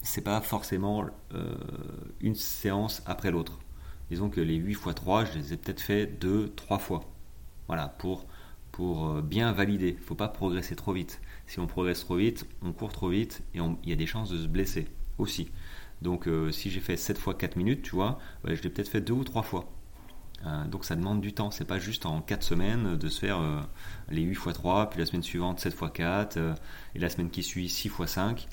c'est 0.06 0.22
pas 0.22 0.40
forcément 0.40 1.04
euh, 1.35 1.54
une 2.20 2.35
séance 2.35 3.02
après 3.06 3.30
l'autre. 3.30 3.59
Disons 4.09 4.30
que 4.30 4.40
les 4.40 4.54
8 4.54 4.72
x 4.72 4.94
3, 4.94 5.24
je 5.24 5.38
les 5.38 5.52
ai 5.52 5.56
peut-être 5.56 5.80
fait 5.80 6.06
2, 6.06 6.52
3 6.54 6.78
fois. 6.78 7.04
Voilà, 7.66 7.88
pour, 7.88 8.26
pour 8.70 9.09
euh, 9.09 9.22
bien 9.22 9.52
valider. 9.52 9.90
Il 9.90 9.96
ne 9.96 10.00
faut 10.00 10.14
pas 10.14 10.28
progresser 10.28 10.76
trop 10.76 10.92
vite. 10.92 11.20
Si 11.46 11.59
on 11.59 11.66
progresse 11.66 12.00
trop 12.00 12.16
vite, 12.16 12.46
on 12.62 12.72
court 12.72 12.92
trop 12.92 13.09
vite 13.09 13.42
et 13.54 13.59
il 13.59 13.90
y 13.90 13.92
a 13.92 13.96
des 13.96 14.06
chances 14.06 14.30
de 14.30 14.38
se 14.38 14.46
blesser 14.46 14.87
aussi. 15.18 15.50
Donc 16.02 16.28
euh, 16.28 16.52
si 16.52 16.70
j'ai 16.70 16.80
fait 16.80 16.96
7 16.96 17.18
fois 17.18 17.35
4 17.35 17.56
minutes, 17.56 17.82
tu 17.82 17.96
vois, 17.96 18.18
je 18.44 18.62
l'ai 18.62 18.70
peut-être 18.70 18.88
fait 18.88 19.00
2 19.00 19.12
ou 19.12 19.24
3 19.24 19.42
fois. 19.42 19.72
Donc 20.66 20.85
ça 20.85 20.94
demande 20.94 21.20
du 21.20 21.33
temps. 21.33 21.51
C'est 21.51 21.64
pas 21.64 21.79
juste 21.79 22.07
en 22.07 22.20
4 22.20 22.42
semaines 22.42 22.96
de 22.96 23.09
se 23.09 23.20
faire 23.20 23.40
les 24.11 24.22
8 24.22 24.33
x 24.33 24.53
3, 24.55 24.90
puis 24.90 25.01
la 25.01 25.07
semaine 25.07 25.22
suivante 25.22 25.61
7 25.61 25.72
x 25.72 25.90
4, 25.92 26.38
et 26.94 26.99
la 26.99 27.09
semaine 27.09 27.31
qui 27.31 27.42
suit 27.42 27.68
6 27.68 27.88
x 27.88 28.07
5. 28.07 28.49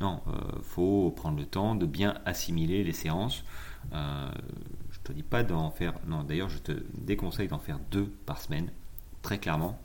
Non, 0.00 0.22
il 0.56 0.64
faut 0.64 1.10
prendre 1.10 1.38
le 1.38 1.46
temps 1.46 1.74
de 1.74 1.86
bien 1.86 2.14
assimiler 2.24 2.82
les 2.84 2.92
séances. 2.92 3.44
je 3.92 4.98
te 5.04 5.12
dis 5.12 5.22
pas 5.22 5.44
d'en 5.44 5.70
faire. 5.70 5.94
Non, 6.06 6.24
d'ailleurs, 6.24 6.48
je 6.48 6.58
te 6.58 6.72
déconseille 6.94 7.48
d'en 7.48 7.60
faire 7.60 7.78
deux 7.90 8.06
par 8.24 8.40
semaine, 8.40 8.70
très 9.22 9.38
clairement. 9.38 9.78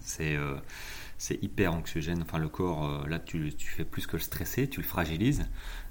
C'est 0.00 1.42
hyper 1.42 1.72
anxiogène. 1.72 2.22
Enfin, 2.22 2.38
le 2.38 2.48
corps, 2.48 2.84
euh, 2.84 3.06
là, 3.08 3.18
tu, 3.18 3.52
tu, 3.54 3.68
fais 3.68 3.84
plus 3.84 4.06
que 4.06 4.16
le 4.16 4.22
stresser, 4.22 4.68
tu 4.68 4.80
le 4.80 4.86
fragilises. 4.86 5.46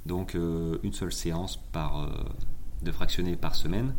Donc, 0.06 0.36
euh, 0.36 0.78
une 0.84 0.94
seule 0.94 1.14
séance 1.14 1.58
par, 1.58 2.04
euh, 2.04 2.10
de 2.82 2.92
fractionner 2.92 3.36
par 3.36 3.56
semaine. 3.56 3.96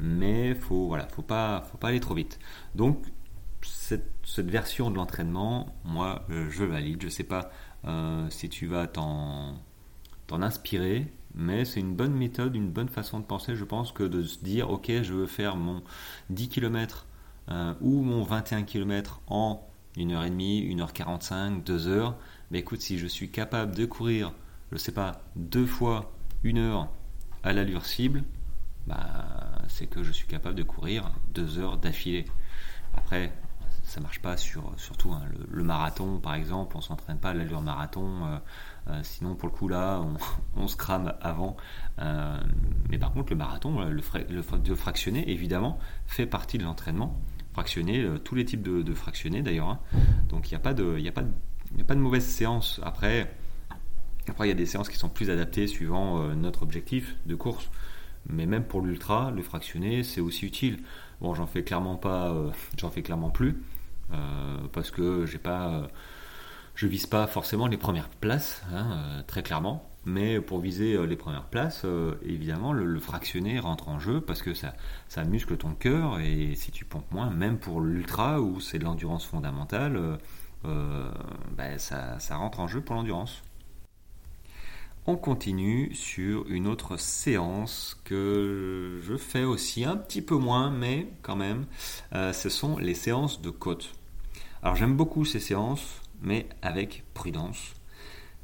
Mais 0.00 0.54
faut 0.54 0.88
voilà, 0.88 1.06
faut 1.08 1.22
pas, 1.22 1.62
faut 1.70 1.78
pas 1.78 1.88
aller 1.88 2.00
trop 2.00 2.14
vite. 2.14 2.38
Donc, 2.74 3.04
cette, 3.62 4.10
version 4.38 4.90
de 4.90 4.96
l'entraînement, 4.96 5.74
moi, 5.84 6.26
je 6.28 6.64
valide. 6.64 7.02
Je 7.02 7.08
sais 7.08 7.24
pas 7.24 7.50
si 8.30 8.48
tu 8.48 8.66
vas 8.66 8.86
t'en 8.86 9.56
inspirer, 10.30 11.12
mais 11.34 11.64
c'est 11.64 11.80
une 11.80 11.94
bonne 11.94 12.14
méthode, 12.14 12.56
une 12.56 12.70
bonne 12.70 12.88
façon 12.88 13.20
de 13.20 13.24
penser, 13.24 13.54
je 13.54 13.64
pense, 13.64 13.92
que 13.92 14.02
de 14.02 14.22
se 14.22 14.38
dire, 14.38 14.70
ok, 14.70 14.90
je 15.02 15.12
veux 15.12 15.26
faire 15.26 15.56
mon 15.56 15.82
10 16.30 16.48
km 16.48 17.06
ou 17.80 18.02
mon 18.02 18.22
21 18.22 18.62
km 18.62 19.20
en 19.26 19.66
1h30, 19.96 20.74
1h45, 20.76 21.64
2h, 21.64 22.14
mais 22.50 22.60
écoute, 22.60 22.80
si 22.80 22.98
je 22.98 23.06
suis 23.06 23.30
capable 23.30 23.74
de 23.74 23.84
courir, 23.84 24.32
je 24.70 24.78
sais 24.78 24.92
pas, 24.92 25.22
deux 25.36 25.66
fois 25.66 26.12
une 26.44 26.58
heure 26.58 26.88
à 27.42 27.52
l'allure 27.52 27.84
cible, 27.84 28.24
bah, 28.86 29.26
c'est 29.68 29.86
que 29.86 30.02
je 30.02 30.12
suis 30.12 30.26
capable 30.26 30.54
de 30.54 30.62
courir 30.62 31.10
deux 31.34 31.58
heures 31.58 31.78
d'affilée. 31.78 32.24
Après, 32.96 33.32
ça 33.84 34.00
marche 34.00 34.20
pas 34.20 34.36
sur 34.36 34.72
surtout 34.76 35.12
hein, 35.12 35.22
le, 35.50 35.62
marathon 35.62 36.18
par 36.18 36.34
exemple, 36.34 36.76
on 36.76 36.80
s'entraîne 36.80 37.18
pas 37.18 37.30
à 37.30 37.34
l'allure 37.34 37.60
marathon, 37.60 38.24
euh, 38.24 38.38
euh, 38.88 39.00
sinon 39.02 39.34
pour 39.34 39.48
le 39.48 39.54
coup 39.54 39.68
là 39.68 40.02
on, 40.56 40.66
se 40.66 40.76
crame 40.76 41.14
avant. 41.20 41.56
Euh, 41.98 42.38
mais 42.90 42.98
par 42.98 43.12
contre 43.12 43.32
le 43.32 43.36
marathon, 43.36 43.84
le, 43.84 43.90
le, 43.90 44.58
de 44.58 44.74
fractionner 44.74 45.30
évidemment 45.30 45.78
fait 46.06 46.26
partie 46.26 46.58
de 46.58 46.64
l'entraînement 46.64 47.18
fractionner, 47.52 48.00
euh, 48.00 48.18
tous 48.18 48.34
les 48.34 48.46
types 48.46 48.62
de, 48.62 48.94
fractionnés 48.94 49.42
d'ailleurs. 49.42 49.68
Hein. 49.68 49.80
Donc 50.30 50.50
il 50.50 50.54
n'y 50.54 50.56
a, 50.56 50.60
pas 50.60 50.72
de, 50.72 51.06
a, 51.06 51.12
pas 51.12 51.94
de 51.94 52.00
mauvaise 52.00 52.24
séance. 52.24 52.80
Après, 52.82 53.30
après, 54.26 54.46
il 54.46 54.48
y 54.48 54.52
a 54.52 54.56
des 54.56 54.64
séances 54.64 54.88
qui 54.88 54.96
sont 54.96 55.10
plus 55.10 55.28
adaptées 55.28 55.66
suivant 55.66 56.28
notre 56.34 56.62
objectif 56.62 57.16
de 57.26 57.34
course. 57.34 57.68
Mais 58.26 58.46
même 58.46 58.64
pour 58.64 58.80
l'ultra, 58.82 59.30
le 59.30 59.42
fractionné, 59.42 60.02
c'est 60.02 60.20
aussi 60.20 60.46
utile. 60.46 60.80
Bon, 61.20 61.34
j'en 61.34 61.46
fais 61.46 61.62
clairement 61.62 61.96
pas, 61.96 62.30
euh, 62.30 62.50
j'en 62.76 62.90
fais 62.90 63.02
clairement 63.02 63.30
plus 63.30 63.62
parce 64.72 64.90
que 64.90 65.24
j'ai 65.24 65.38
pas, 65.38 65.88
je 66.74 66.86
vise 66.86 67.06
pas 67.06 67.26
forcément 67.26 67.66
les 67.66 67.78
premières 67.78 68.10
places, 68.10 68.62
hein, 68.70 69.22
très 69.26 69.42
clairement. 69.42 69.88
Mais 70.04 70.40
pour 70.40 70.58
viser 70.58 70.94
euh, 70.94 71.06
les 71.06 71.16
premières 71.16 71.44
places, 71.44 71.82
euh, 71.84 72.14
évidemment, 72.24 72.72
le, 72.72 72.98
fractionné 72.98 73.60
rentre 73.60 73.88
en 73.88 73.98
jeu 74.00 74.20
parce 74.20 74.42
que 74.42 74.52
ça, 74.52 74.74
ça 75.08 75.24
muscle 75.24 75.56
ton 75.56 75.74
cœur 75.74 76.18
et 76.18 76.54
si 76.56 76.72
tu 76.72 76.84
pompes 76.84 77.10
moins, 77.12 77.30
même 77.30 77.58
pour 77.58 77.80
l'ultra 77.80 78.40
où 78.40 78.60
c'est 78.60 78.78
de 78.78 78.84
l'endurance 78.84 79.24
fondamentale, 79.24 80.18
euh, 80.64 81.10
ben, 81.56 81.78
ça 81.78 82.18
rentre 82.36 82.60
en 82.60 82.66
jeu 82.66 82.80
pour 82.80 82.96
l'endurance. 82.96 83.42
On 85.06 85.16
continue 85.16 85.92
sur 85.94 86.46
une 86.48 86.68
autre 86.68 86.96
séance 86.96 88.00
que 88.04 89.00
je 89.02 89.16
fais 89.16 89.42
aussi 89.42 89.84
un 89.84 89.96
petit 89.96 90.22
peu 90.22 90.36
moins, 90.36 90.70
mais 90.70 91.08
quand 91.22 91.34
même, 91.34 91.66
ce 92.12 92.48
sont 92.48 92.78
les 92.78 92.94
séances 92.94 93.42
de 93.42 93.50
côte. 93.50 93.94
Alors 94.62 94.76
j'aime 94.76 94.96
beaucoup 94.96 95.24
ces 95.24 95.40
séances, 95.40 96.00
mais 96.22 96.46
avec 96.62 97.02
prudence. 97.14 97.74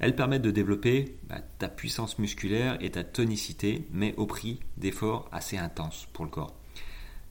Elles 0.00 0.16
permettent 0.16 0.42
de 0.42 0.50
développer 0.50 1.16
bah, 1.28 1.40
ta 1.58 1.68
puissance 1.68 2.18
musculaire 2.18 2.76
et 2.80 2.90
ta 2.90 3.04
tonicité, 3.04 3.86
mais 3.92 4.14
au 4.16 4.26
prix 4.26 4.58
d'efforts 4.76 5.28
assez 5.30 5.56
intenses 5.56 6.08
pour 6.12 6.24
le 6.24 6.30
corps. 6.30 6.56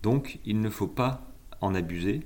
Donc 0.03 0.39
il 0.45 0.61
ne 0.61 0.69
faut 0.69 0.87
pas 0.87 1.33
en 1.59 1.75
abuser, 1.75 2.21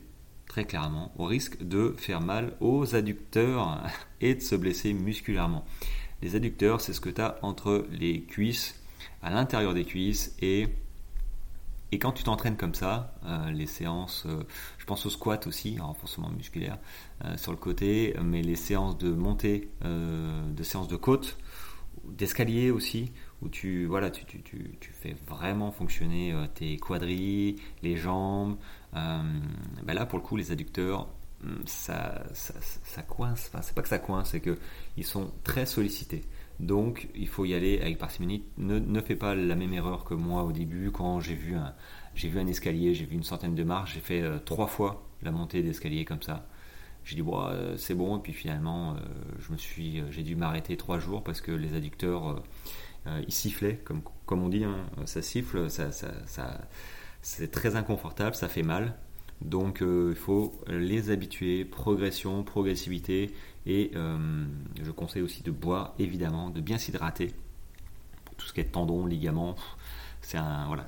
très 0.48 0.66
clairement, 0.66 1.12
au 1.18 1.26
risque 1.26 1.64
de 1.64 1.96
faire 1.98 2.22
mal 2.22 2.56
aux 2.60 2.96
adducteurs 2.96 3.82
et 4.22 4.36
de 4.36 4.42
se 4.42 4.56
blesser 4.56 4.94
musculairement. 4.94 5.66
Les 6.22 6.36
adducteurs, 6.36 6.82
c'est 6.82 6.94
ce 6.94 7.02
que 7.02 7.10
tu 7.10 7.22
as 7.22 7.38
entre 7.42 7.86
les 7.92 8.24
cuisses, 8.24 8.80
à 9.22 9.30
l'intérieur 9.30 9.74
des 9.74 9.86
cuisses 9.86 10.36
et 10.40 10.68
quand 12.00 12.12
tu 12.12 12.24
t'entraînes 12.24 12.58
comme 12.58 12.74
ça, 12.74 13.14
euh, 13.26 13.52
les 13.52 13.66
séances, 13.66 14.26
euh, 14.26 14.44
je 14.78 14.86
pense 14.86 15.06
au 15.06 15.10
squat 15.10 15.46
aussi, 15.48 15.78
renforcement 15.80 16.30
musculaire 16.30 16.78
euh, 17.26 17.36
sur 17.38 17.52
le 17.52 17.58
côté, 17.58 18.16
mais 18.24 18.42
les 18.42 18.56
séances 18.56 18.98
de 18.98 19.12
montée, 19.12 19.70
de 19.84 20.64
séances 20.64 20.88
de 20.88 20.96
côte, 20.96 21.38
d'escalier 22.06 22.72
aussi, 22.72 23.12
où 23.42 23.50
tu, 23.50 23.86
voilà, 23.86 24.10
tu, 24.10 24.26
fais 24.94 25.16
vraiment 25.28 25.72
fonctionner 25.72 26.34
tes 26.56 26.78
quadrilles, 26.78 27.58
les 27.84 27.98
jambes. 27.98 28.58
Ben 28.94 29.94
là, 29.94 30.06
pour 30.06 30.20
le 30.20 30.24
coup, 30.24 30.36
les 30.36 30.52
adducteurs, 30.52 31.08
ça, 31.66 32.24
ça, 32.34 32.54
ça 32.62 33.02
coince. 33.02 33.50
Enfin, 33.52 33.62
c'est 33.62 33.74
pas 33.76 33.82
que 33.82 33.90
ça 33.90 34.00
coince, 34.00 34.30
c'est 34.30 34.42
qu'ils 34.42 35.06
sont 35.06 35.32
très 35.44 35.66
sollicités. 35.66 36.24
Donc 36.60 37.10
il 37.16 37.28
faut 37.28 37.46
y 37.46 37.54
aller 37.54 37.82
avec 37.82 37.98
parcimonie. 37.98 38.44
Ne, 38.58 38.80
ne 38.80 39.02
fais 39.02 39.16
pas 39.16 39.34
la 39.34 39.56
même 39.56 39.74
erreur 39.74 40.04
que 40.04 40.14
moi 40.14 40.44
au 40.44 40.52
début 40.52 40.92
quand 40.92 41.20
j'ai 41.20 41.34
vu 41.34 41.56
un, 41.56 41.74
vu 42.16 42.40
un 42.40 42.48
escalier, 42.48 42.94
j'ai 42.94 43.06
vu 43.06 43.16
une 43.16 43.24
centaine 43.24 43.56
de 43.56 43.64
marches, 43.64 43.96
j'ai 43.96 44.00
fait 44.00 44.22
euh, 44.22 44.38
trois 44.38 44.68
fois 44.68 45.04
la 45.24 45.32
montée 45.32 45.64
d'escalier 45.64 46.06
comme 46.06 46.22
ça. 46.22 46.48
J'ai 47.04 47.16
dit 47.16 47.24
euh, 47.28 47.76
c'est 47.78 47.96
bon 47.96 48.20
et 48.20 48.22
puis 48.22 48.34
finalement 48.34 48.96
euh, 48.96 50.08
j'ai 50.12 50.24
dû 50.24 50.36
m'arrêter 50.36 50.78
trois 50.78 51.00
jours 51.00 51.24
parce 51.24 51.42
que 51.42 51.52
les 51.52 51.74
adducteurs 51.74 52.44
ils 53.28 53.34
sifflaient 53.34 53.78
comme, 53.78 54.04
comme 54.28 54.44
on 54.44 54.50
dit, 54.50 54.64
hein, 54.64 54.86
ça 55.06 55.24
siffle, 55.24 55.72
ça, 55.72 55.92
ça 55.92 56.62
c'est 57.24 57.50
très 57.50 57.76
inconfortable, 57.76 58.36
ça 58.36 58.48
fait 58.48 58.62
mal. 58.62 58.96
Donc 59.42 59.82
il 59.82 60.16
faut 60.16 60.54
les 60.68 61.10
habituer, 61.10 61.66
progression, 61.66 62.44
progressivité 62.44 63.32
et 63.66 63.92
euh, 63.96 64.46
je 64.82 64.92
conseille 64.92 65.22
aussi 65.22 65.44
de 65.44 65.52
boire, 65.52 65.94
évidemment, 66.00 66.50
de 66.50 66.62
bien 66.62 66.78
s'hydrater. 66.78 67.34
Pour 68.26 68.36
tout 68.36 68.48
ce 68.48 68.54
qui 68.54 68.62
est 68.62 68.66
tendons, 68.66 69.06
ligaments, 69.06 69.56
c'est 70.22 70.38
voilà, 70.68 70.86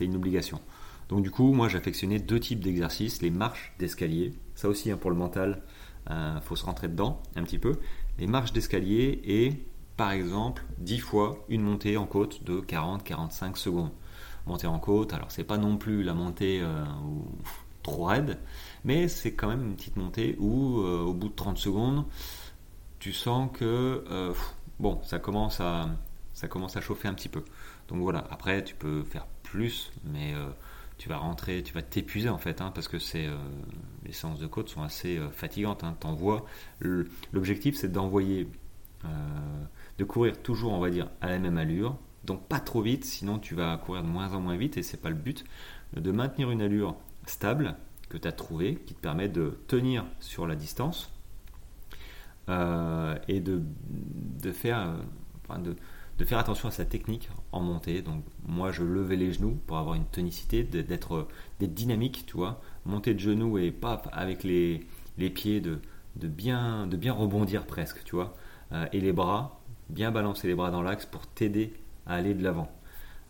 une 0.00 0.16
obligation. 0.16 0.60
Donc 1.08 1.22
du 1.22 1.30
coup, 1.30 1.52
moi 1.52 1.68
j'affectionnais 1.68 2.18
deux 2.18 2.40
types 2.40 2.60
d'exercices, 2.60 3.20
les 3.20 3.30
marches 3.30 3.74
d'escalier, 3.78 4.32
ça 4.54 4.68
aussi 4.68 4.90
hein, 4.90 4.96
pour 4.96 5.10
le 5.10 5.16
mental, 5.16 5.62
il 6.06 6.12
euh, 6.12 6.40
faut 6.40 6.56
se 6.56 6.64
rentrer 6.64 6.88
dedans 6.88 7.22
un 7.36 7.42
petit 7.42 7.58
peu, 7.58 7.78
les 8.18 8.26
marches 8.26 8.52
d'escalier 8.52 9.20
et 9.24 9.52
par 9.96 10.12
exemple 10.12 10.64
10 10.78 10.98
fois 11.00 11.44
une 11.48 11.62
montée 11.62 11.96
en 11.96 12.06
côte 12.06 12.42
de 12.44 12.60
40-45 12.60 13.56
secondes. 13.56 13.90
Montée 14.46 14.66
en 14.66 14.78
côte, 14.78 15.12
alors 15.14 15.30
c'est 15.30 15.44
pas 15.44 15.56
non 15.56 15.76
plus 15.78 16.02
la 16.02 16.12
montée 16.12 16.60
euh, 16.62 16.84
trop 17.84 18.06
raide, 18.06 18.38
mais 18.84 19.06
c'est 19.06 19.34
quand 19.34 19.46
même 19.46 19.64
une 19.64 19.76
petite 19.76 19.96
montée 19.96 20.34
où 20.40 20.80
euh, 20.80 21.02
au 21.02 21.14
bout 21.14 21.28
de 21.28 21.34
30 21.34 21.56
secondes, 21.58 22.04
tu 22.98 23.12
sens 23.12 23.50
que 23.52 24.04
euh, 24.10 24.32
bon, 24.80 25.00
ça 25.04 25.20
commence 25.20 25.60
à 25.60 25.88
ça 26.32 26.48
commence 26.48 26.76
à 26.76 26.80
chauffer 26.80 27.06
un 27.06 27.14
petit 27.14 27.28
peu. 27.28 27.44
Donc 27.86 28.00
voilà, 28.00 28.26
après 28.30 28.64
tu 28.64 28.74
peux 28.74 29.04
faire 29.04 29.26
plus, 29.44 29.92
mais 30.04 30.34
euh, 30.34 30.48
tu 30.98 31.08
vas 31.08 31.18
rentrer, 31.18 31.62
tu 31.62 31.72
vas 31.72 31.82
t'épuiser 31.82 32.28
en 32.28 32.38
fait, 32.38 32.60
hein, 32.60 32.72
parce 32.74 32.88
que 32.88 32.98
c'est 32.98 33.28
les 34.04 34.12
séances 34.12 34.40
de 34.40 34.46
côte 34.46 34.68
sont 34.68 34.82
assez 34.82 35.20
fatigantes. 35.32 35.84
Hein, 35.84 35.96
T'envoies. 36.00 36.44
L'objectif 37.32 37.76
c'est 37.76 37.92
d'envoyer, 37.92 38.48
de 39.98 40.04
courir 40.04 40.40
toujours, 40.42 40.72
on 40.72 40.80
va 40.80 40.90
dire, 40.90 41.08
à 41.20 41.28
la 41.28 41.38
même 41.38 41.58
allure, 41.58 41.98
donc 42.24 42.46
pas 42.48 42.60
trop 42.60 42.80
vite, 42.80 43.04
sinon 43.04 43.38
tu 43.38 43.54
vas 43.54 43.76
courir 43.76 44.02
de 44.02 44.08
moins 44.08 44.32
en 44.32 44.40
moins 44.40 44.56
vite 44.56 44.76
et 44.76 44.82
c'est 44.82 45.00
pas 45.00 45.10
le 45.10 45.16
but. 45.16 45.44
De 45.94 46.10
maintenir 46.10 46.50
une 46.50 46.62
allure 46.62 46.96
stable 47.26 47.76
que 48.08 48.16
tu 48.18 48.28
as 48.28 48.32
trouvé 48.32 48.76
qui 48.86 48.94
te 48.94 49.00
permet 49.00 49.28
de 49.28 49.58
tenir 49.66 50.04
sur 50.20 50.46
la 50.46 50.54
distance 50.54 51.10
euh, 52.48 53.16
et 53.28 53.40
de, 53.40 53.62
de 53.88 54.52
faire, 54.52 54.94
de, 55.58 55.74
de, 56.18 56.24
faire 56.24 56.38
attention 56.38 56.68
à 56.68 56.70
sa 56.70 56.84
technique 56.84 57.28
en 57.52 57.60
montée. 57.60 58.02
Donc 58.02 58.22
moi 58.46 58.70
je 58.70 58.82
levais 58.82 59.16
les 59.16 59.32
genoux 59.32 59.58
pour 59.66 59.78
avoir 59.78 59.94
une 59.94 60.04
tonicité, 60.04 60.62
d'être 60.62 61.26
dynamique, 61.60 62.24
tu 62.26 62.36
vois, 62.36 62.60
monter 62.84 63.14
de 63.14 63.18
genoux 63.18 63.58
et 63.58 63.70
paf 63.70 64.06
avec 64.12 64.44
les, 64.44 64.86
les 65.18 65.30
pieds 65.30 65.60
de, 65.60 65.80
de, 66.16 66.28
bien, 66.28 66.86
de 66.86 66.96
bien 66.96 67.12
rebondir 67.12 67.66
presque, 67.66 68.04
tu 68.04 68.14
vois, 68.14 68.36
euh, 68.72 68.86
et 68.92 69.00
les 69.00 69.12
bras, 69.12 69.60
bien 69.88 70.10
balancer 70.10 70.46
les 70.46 70.54
bras 70.54 70.70
dans 70.70 70.82
l'axe 70.82 71.06
pour 71.06 71.26
t'aider 71.26 71.72
à 72.06 72.14
aller 72.14 72.34
de 72.34 72.42
l'avant. 72.42 72.70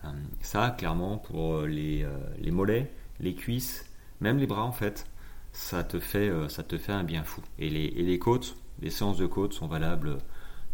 Euh, 0.05 0.09
ça, 0.41 0.75
clairement, 0.77 1.19
pour 1.19 1.63
les, 1.63 2.05
les 2.39 2.51
mollets, 2.51 2.93
les 3.21 3.35
cuisses, 3.35 3.85
même 4.21 4.39
les 4.39 4.47
bras 4.47 4.65
en 4.65 4.73
fait, 4.73 5.07
ça 5.53 5.85
te 5.85 6.01
fait, 6.01 6.29
euh, 6.29 6.49
ça 6.49 6.63
te 6.63 6.77
fait 6.77 6.93
un 6.93 7.05
bien 7.05 7.23
fou. 7.25 7.41
Et 7.59 7.71
les, 7.71 8.19
côtes, 8.19 8.57
les 8.81 8.91
séances 8.91 9.19
de 9.19 9.27
côtes 9.27 9.53
sont 9.53 9.69
valables 9.69 10.19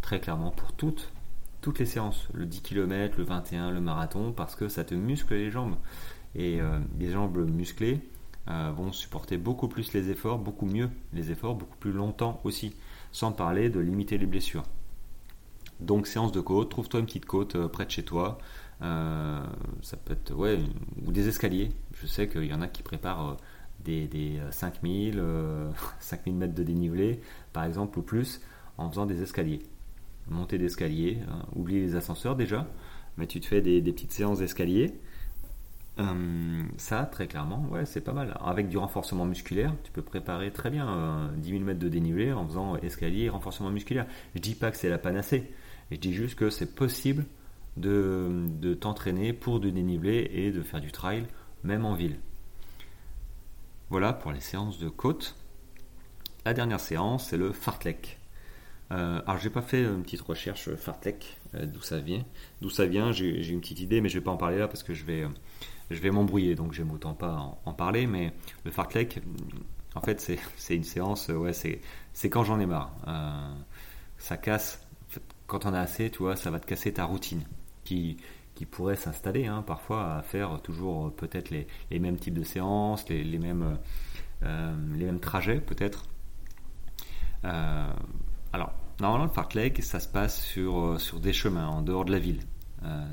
très 0.00 0.20
clairement 0.20 0.50
pour 0.50 0.72
toutes 0.72 1.12
toutes 1.60 1.78
les 1.78 1.84
séances, 1.84 2.26
le 2.32 2.46
10 2.46 2.62
km, 2.62 3.18
le 3.18 3.24
21, 3.24 3.70
le 3.70 3.82
marathon, 3.82 4.32
parce 4.32 4.56
que 4.56 4.68
ça 4.70 4.82
te 4.82 4.94
muscle 4.94 5.34
les 5.34 5.50
jambes. 5.50 5.76
Et 6.34 6.58
les 6.98 7.10
jambes 7.10 7.36
musclées 7.50 8.00
vont 8.46 8.92
supporter 8.92 9.36
beaucoup 9.36 9.68
plus 9.68 9.92
les 9.92 10.08
efforts, 10.08 10.38
beaucoup 10.38 10.64
mieux 10.64 10.88
les 11.12 11.30
efforts, 11.30 11.54
beaucoup 11.54 11.76
plus 11.76 11.92
longtemps 11.92 12.40
aussi, 12.44 12.74
sans 13.12 13.32
parler 13.32 13.68
de 13.68 13.78
limiter 13.78 14.16
les 14.16 14.24
blessures. 14.24 14.62
Donc 15.80 16.06
séance 16.06 16.32
de 16.32 16.40
côte, 16.40 16.70
trouve-toi 16.70 17.00
une 17.00 17.06
petite 17.06 17.26
côte 17.26 17.66
près 17.66 17.84
de 17.84 17.90
chez 17.90 18.04
toi, 18.04 18.38
euh, 18.82 19.40
ça 19.82 19.96
peut 19.96 20.14
être, 20.14 20.34
ouais, 20.34 20.58
ou 21.06 21.12
des 21.12 21.28
escaliers. 21.28 21.70
Je 21.94 22.06
sais 22.06 22.28
qu'il 22.28 22.46
y 22.46 22.54
en 22.54 22.62
a 22.62 22.68
qui 22.68 22.82
préparent 22.82 23.30
euh, 23.30 23.36
des, 23.84 24.06
des 24.06 24.40
5000, 24.50 25.18
euh, 25.18 25.70
5000 26.00 26.34
mètres 26.36 26.54
de 26.54 26.62
dénivelé, 26.62 27.20
par 27.52 27.64
exemple, 27.64 27.98
ou 27.98 28.02
plus, 28.02 28.40
en 28.78 28.88
faisant 28.90 29.06
des 29.06 29.22
escaliers. 29.22 29.60
Montée 30.28 30.58
d'escalier, 30.58 31.18
hein. 31.30 31.42
oublie 31.56 31.80
les 31.80 31.96
ascenseurs 31.96 32.36
déjà, 32.36 32.66
mais 33.16 33.26
tu 33.26 33.40
te 33.40 33.46
fais 33.46 33.60
des, 33.60 33.82
petites 33.82 34.12
séances 34.12 34.38
d'escalier. 34.38 34.94
ça, 36.76 37.04
très 37.04 37.26
clairement, 37.26 37.66
ouais, 37.70 37.84
c'est 37.84 38.00
pas 38.00 38.12
mal. 38.12 38.38
Avec 38.42 38.68
du 38.68 38.78
renforcement 38.78 39.26
musculaire, 39.26 39.74
tu 39.82 39.90
peux 39.90 40.02
préparer 40.02 40.52
très 40.52 40.70
bien 40.70 41.30
10 41.36 41.50
000 41.50 41.64
mètres 41.64 41.80
de 41.80 41.88
dénivelé 41.88 42.32
en 42.32 42.46
faisant 42.46 42.76
escalier 42.76 43.24
et 43.24 43.28
renforcement 43.28 43.70
musculaire. 43.70 44.06
Je 44.34 44.40
dis 44.40 44.54
pas 44.54 44.70
que 44.70 44.76
c'est 44.76 44.88
la 44.88 44.98
panacée, 44.98 45.50
je 45.90 45.96
dis 45.96 46.12
juste 46.12 46.36
que 46.36 46.48
c'est 46.48 46.74
possible 46.74 47.24
de, 47.80 48.74
t'entraîner 48.74 49.32
pour 49.32 49.60
du 49.60 49.72
dénivelé 49.72 50.30
et 50.32 50.50
de 50.50 50.62
faire 50.62 50.80
du 50.80 50.92
trail, 50.92 51.26
même 51.64 51.84
en 51.84 51.94
ville. 51.94 52.18
Voilà 53.88 54.12
pour 54.12 54.32
les 54.32 54.40
séances 54.40 54.78
de 54.78 54.88
côte. 54.88 55.34
La 56.44 56.54
dernière 56.54 56.80
séance, 56.80 57.28
c'est 57.28 57.36
le 57.36 57.52
fartlek. 57.52 58.18
Euh, 58.92 59.20
alors, 59.26 59.38
j'ai 59.38 59.50
pas 59.50 59.62
fait 59.62 59.84
une 59.84 60.02
petite 60.02 60.20
recherche 60.20 60.74
fartlek, 60.74 61.38
euh, 61.54 61.66
d'où 61.66 61.80
ça 61.80 62.00
vient. 62.00 62.24
D'où 62.60 62.70
ça 62.70 62.86
vient, 62.86 63.12
j'ai 63.12 63.48
une 63.48 63.60
petite 63.60 63.80
idée, 63.80 64.00
mais 64.00 64.08
je 64.08 64.18
vais 64.18 64.24
pas 64.24 64.30
en 64.30 64.36
parler 64.36 64.58
là 64.58 64.68
parce 64.68 64.82
que 64.82 64.94
je 64.94 65.04
vais, 65.04 65.26
je 65.90 66.00
vais 66.00 66.10
m'embrouiller, 66.10 66.54
donc 66.54 66.72
j'aime 66.72 66.90
autant 66.90 67.14
pas 67.14 67.58
en, 67.64 67.72
parler. 67.72 68.06
Mais 68.06 68.32
le 68.64 68.70
fartlek, 68.70 69.20
en 69.94 70.00
fait, 70.00 70.20
c'est 70.56 70.76
une 70.76 70.84
séance, 70.84 71.28
ouais, 71.28 71.52
c'est 71.52 72.30
quand 72.30 72.44
j'en 72.44 72.58
ai 72.60 72.66
marre. 72.66 72.92
Euh, 73.06 73.54
ça 74.18 74.36
casse. 74.36 74.86
quand 75.46 75.66
on 75.66 75.74
a 75.74 75.80
assez, 75.80 76.10
tu 76.10 76.18
vois, 76.18 76.36
ça 76.36 76.50
va 76.50 76.60
te 76.60 76.66
casser 76.66 76.92
ta 76.92 77.04
routine 77.04 77.44
qui, 78.54 78.66
pourraient 78.66 78.96
s'installer 78.96 79.46
hein, 79.46 79.64
parfois 79.66 80.16
à 80.16 80.22
faire 80.22 80.60
toujours 80.60 81.06
euh, 81.06 81.10
peut-être 81.10 81.50
les, 81.50 81.66
mêmes 81.98 82.18
types 82.18 82.34
de 82.34 82.42
séances, 82.42 83.08
les, 83.08 83.38
mêmes, 83.38 83.78
euh, 84.42 84.74
les 84.94 85.06
mêmes 85.06 85.20
trajets 85.20 85.60
peut-être. 85.60 86.04
Euh, 87.44 87.90
alors, 88.52 88.72
normalement, 89.00 89.24
le 89.24 89.30
fartlek, 89.30 89.82
ça 89.82 89.98
se 89.98 90.08
passe 90.08 90.44
sur, 90.44 91.00
sur 91.00 91.20
des 91.20 91.32
chemins 91.32 91.68
en 91.68 91.80
dehors 91.80 92.04
de 92.04 92.12
la 92.12 92.18
ville, 92.18 92.42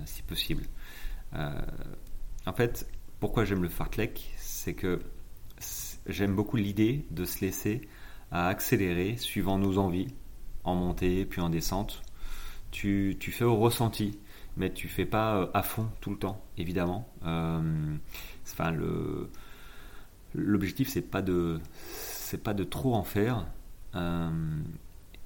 si 0.05 0.21
possible. 0.23 0.63
en 1.33 2.53
fait, 2.53 2.89
pourquoi 3.21 3.45
j'aime 3.45 3.63
le 3.63 3.69
fartlek 3.69 4.33
C'est 4.35 4.73
que 4.73 4.99
j'aime 6.07 6.35
beaucoup 6.35 6.57
l'idée 6.57 7.05
de 7.11 7.23
se 7.23 7.39
laisser 7.39 7.87
accélérer 8.31 9.15
suivant 9.15 9.57
nos 9.57 9.77
envies, 9.77 10.07
en 10.65 10.75
montée 10.75 11.25
puis 11.25 11.39
en 11.39 11.49
descente. 11.49 12.01
Tu, 12.71 13.15
tu 13.17 13.31
fais 13.31 13.45
au 13.45 13.55
ressenti 13.55 14.19
mais 14.57 14.71
tu 14.73 14.87
fais 14.87 15.05
pas 15.05 15.37
euh, 15.37 15.47
à 15.53 15.63
fond 15.63 15.87
tout 16.01 16.09
le 16.09 16.17
temps, 16.17 16.41
évidemment. 16.57 17.07
Euh, 17.25 17.95
enfin, 18.43 18.71
le 18.71 19.29
l'objectif 20.35 20.89
c'est 20.89 21.01
pas 21.01 21.21
de 21.21 21.59
c'est 21.93 22.43
pas 22.43 22.53
de 22.53 22.63
trop 22.63 22.93
en 22.93 23.03
faire 23.03 23.47
euh, 23.95 24.29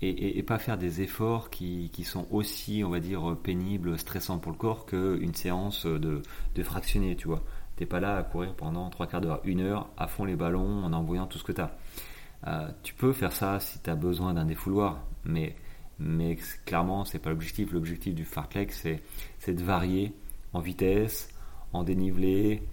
et, 0.01 0.41
pas 0.43 0.57
faire 0.57 0.77
des 0.77 1.01
efforts 1.01 1.49
qui, 1.49 1.89
qui, 1.91 2.03
sont 2.03 2.27
aussi 2.31 2.83
on 2.85 2.89
va 2.89 2.99
dire 2.99 3.35
pénibles 3.43 3.97
stressants 3.97 4.37
pour 4.37 4.51
le 4.51 4.57
corps 4.57 4.85
qu'une 4.85 5.33
séance 5.33 5.85
de, 5.85 6.21
de 6.55 6.63
fractionner 6.63 7.15
tu 7.15 7.27
vois 7.27 7.43
t'es 7.75 7.85
pas 7.85 7.99
là 7.99 8.15
à 8.15 8.23
courir 8.23 8.53
pendant 8.53 8.89
trois 8.89 9.07
quarts 9.07 9.21
d'heure 9.21 9.41
une 9.43 9.59
heure 9.61 9.89
à 9.97 10.07
fond 10.07 10.23
les 10.23 10.35
ballons 10.35 10.83
en 10.85 10.93
envoyant 10.93 11.25
tout 11.25 11.39
ce 11.39 11.43
que 11.43 11.51
tu 11.51 11.61
as 11.61 12.73
tu 12.83 12.93
peux 12.93 13.11
faire 13.11 13.33
ça 13.33 13.59
si 13.59 13.79
tu 13.81 13.89
as 13.89 13.95
besoin 13.95 14.33
d'un 14.33 14.45
défouloir 14.45 15.03
mais 15.25 15.55
mais 15.99 16.37
clairement, 16.65 17.05
c'est 17.05 17.19
pas 17.19 17.29
l'objectif. 17.29 17.71
L'objectif 17.71 18.15
du 18.15 18.25
fartlek, 18.25 18.71
c'est, 18.71 19.01
de 19.47 19.63
varier 19.63 20.13
en 20.53 20.59
vitesse, 20.59 21.29
en 21.73 21.83
dénivelé, 21.83 22.63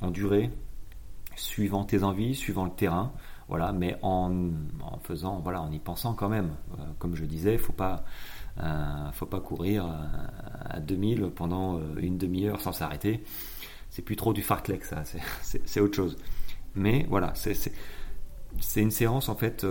en 0.00 0.10
durée, 0.10 0.50
suivant 1.36 1.84
tes 1.84 2.02
envies, 2.02 2.34
suivant 2.34 2.64
le 2.64 2.70
terrain, 2.70 3.12
voilà, 3.48 3.72
mais 3.72 3.96
en, 4.02 4.30
faisant, 5.02 5.40
voilà, 5.40 5.62
en 5.62 5.70
y 5.72 5.78
pensant 5.78 6.14
quand 6.14 6.28
même. 6.28 6.54
Euh, 6.78 6.82
comme 6.98 7.14
je 7.14 7.24
disais, 7.24 7.56
faut 7.58 7.72
pas, 7.72 8.04
euh, 8.60 9.10
faut 9.12 9.26
pas 9.26 9.40
courir 9.40 9.86
euh, 9.86 9.90
à 10.68 10.80
2000 10.80 11.30
pendant 11.34 11.80
une 11.96 12.18
demi-heure 12.18 12.60
sans 12.60 12.72
s'arrêter. 12.72 13.22
C'est 13.90 14.02
plus 14.02 14.16
trop 14.16 14.32
du 14.32 14.42
fartlek, 14.42 14.84
ça, 14.84 15.02
c'est, 15.42 15.80
autre 15.80 15.96
chose. 15.96 16.18
Mais 16.74 17.06
voilà, 17.08 17.32
c'est 17.34 18.80
une 18.80 18.90
séance 18.90 19.28
en 19.28 19.34
fait 19.34 19.66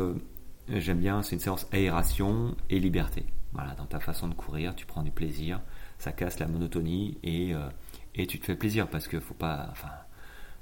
J'aime 0.69 0.99
bien, 0.99 1.21
c'est 1.23 1.35
une 1.35 1.41
séance 1.41 1.65
aération 1.71 2.55
et 2.69 2.79
liberté. 2.79 3.25
Voilà, 3.53 3.73
dans 3.75 3.85
ta 3.85 3.99
façon 4.01 4.27
de 4.27 4.33
courir, 4.33 4.75
tu 4.75 4.85
prends 4.85 5.01
du 5.01 5.11
plaisir, 5.11 5.61
ça 5.97 6.11
casse 6.11 6.39
la 6.39 6.47
monotonie 6.47 7.17
et, 7.23 7.53
euh, 7.53 7.69
et 8.15 8.27
tu 8.27 8.39
te 8.39 8.45
fais 8.45 8.55
plaisir 8.55 8.89
parce 8.89 9.07
que 9.07 9.19
faut 9.19 9.33
pas. 9.33 9.67
Enfin, 9.71 9.89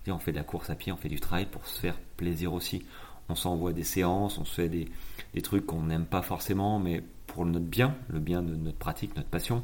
on 0.08 0.20
fait 0.20 0.32
de 0.32 0.38
la 0.38 0.44
course 0.44 0.70
à 0.70 0.76
pied, 0.76 0.92
on 0.92 0.98
fait 0.98 1.10
du 1.10 1.20
trail 1.20 1.48
pour 1.48 1.66
se 1.66 1.80
faire 1.80 1.98
plaisir 2.18 2.54
aussi. 2.54 2.86
On 3.30 3.36
s'envoie 3.36 3.74
des 3.74 3.84
séances, 3.84 4.38
on 4.38 4.46
se 4.46 4.54
fait 4.54 4.70
des, 4.70 4.88
des 5.34 5.42
trucs 5.42 5.66
qu'on 5.66 5.82
n'aime 5.82 6.06
pas 6.06 6.22
forcément, 6.22 6.80
mais 6.80 7.04
pour 7.26 7.44
notre 7.46 7.66
bien, 7.66 7.96
le 8.08 8.20
bien 8.20 8.44
de 8.44 8.56
notre 8.56 8.78
pratique, 8.78 9.16
notre 9.16 9.30
passion. 9.30 9.64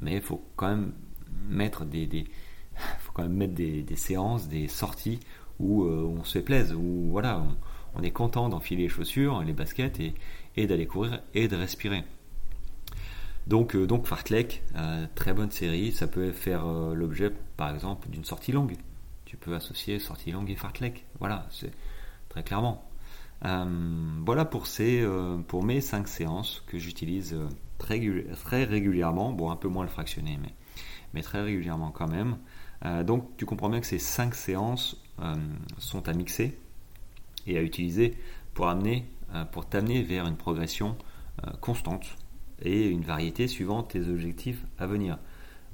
Mais 0.00 0.14
il 0.14 0.20
faut 0.20 0.44
quand 0.56 0.68
même 0.68 0.92
mettre 1.48 1.84
des, 1.84 2.08
des 2.08 2.24
faut 2.98 3.12
quand 3.12 3.22
même 3.22 3.36
mettre 3.36 3.54
des, 3.54 3.96
séances, 3.96 4.48
des 4.48 4.66
sorties 4.66 5.20
où 5.60 5.84
euh, 5.84 6.02
on 6.02 6.24
se 6.24 6.32
fait 6.38 6.44
plaisir, 6.44 6.78
où 6.78 7.08
voilà, 7.10 7.46
on 7.96 8.02
est 8.02 8.10
content 8.10 8.48
d'enfiler 8.48 8.84
les 8.84 8.88
chaussures, 8.88 9.42
les 9.42 9.52
baskets 9.52 10.00
et, 10.56 10.66
d'aller 10.66 10.86
courir 10.86 11.20
et 11.34 11.48
de 11.48 11.56
respirer. 11.56 12.04
Donc, 13.46 13.74
euh, 13.74 13.86
donc 13.86 14.06
Fartlek, 14.06 14.62
euh, 14.76 15.06
très 15.14 15.32
bonne 15.32 15.50
série, 15.50 15.92
ça 15.92 16.06
peut 16.06 16.32
faire 16.32 16.66
euh, 16.66 16.94
l'objet 16.94 17.30
par 17.56 17.72
exemple 17.72 18.08
d'une 18.08 18.24
sortie 18.24 18.52
longue. 18.52 18.76
Tu 19.24 19.36
peux 19.36 19.54
associer 19.54 19.98
sortie 19.98 20.32
longue 20.32 20.50
et 20.50 20.56
Fartlek, 20.56 21.04
voilà, 21.20 21.46
c'est 21.50 21.72
très 22.28 22.42
clairement. 22.42 22.84
voilà 23.42 24.44
pour, 24.44 24.66
ces, 24.66 25.04
pour 25.48 25.64
mes 25.64 25.80
5 25.80 26.06
séances 26.06 26.62
que 26.66 26.78
j'utilise 26.78 27.36
très, 27.78 28.64
régulièrement, 28.64 29.32
bon 29.32 29.50
un 29.50 29.56
peu 29.56 29.68
moins 29.68 29.82
le 29.82 29.90
fractionné, 29.90 30.38
mais, 30.40 30.54
mais 31.12 31.22
très 31.22 31.42
régulièrement 31.42 31.90
quand 31.90 32.08
même. 32.08 32.36
donc 33.04 33.36
tu 33.36 33.46
comprends 33.46 33.68
bien 33.68 33.80
que 33.80 33.86
ces 33.86 33.98
5 33.98 34.34
séances 34.34 34.96
sont 35.78 36.08
à 36.08 36.12
mixer 36.12 36.56
et 37.46 37.56
à 37.58 37.62
utiliser 37.62 38.14
pour 38.54 38.68
amener, 38.68 39.04
euh, 39.34 39.44
pour 39.44 39.66
t'amener 39.66 40.02
vers 40.02 40.26
une 40.26 40.36
progression 40.36 40.96
euh, 41.44 41.50
constante 41.60 42.06
et 42.62 42.88
une 42.88 43.02
variété 43.02 43.48
suivant 43.48 43.82
tes 43.82 44.08
objectifs 44.08 44.64
à 44.78 44.86
venir. 44.86 45.18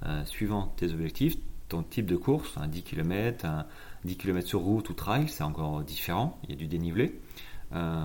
Euh, 0.05 0.25
suivant 0.25 0.73
tes 0.77 0.93
objectifs, 0.93 1.37
ton 1.69 1.83
type 1.85 2.07
de 2.07 2.17
course, 2.17 2.57
un 2.57 2.67
10 2.67 2.83
km, 2.83 3.45
un 3.45 3.67
10 4.05 4.17
km 4.17 4.47
sur 4.47 4.61
route 4.61 4.91
ou 4.91 4.95
trail, 4.95 5.29
c'est 5.29 5.45
encore 5.45 5.83
différent, 5.83 6.39
il 6.45 6.51
y 6.51 6.53
a 6.55 6.57
du 6.57 6.67
dénivelé 6.67 7.19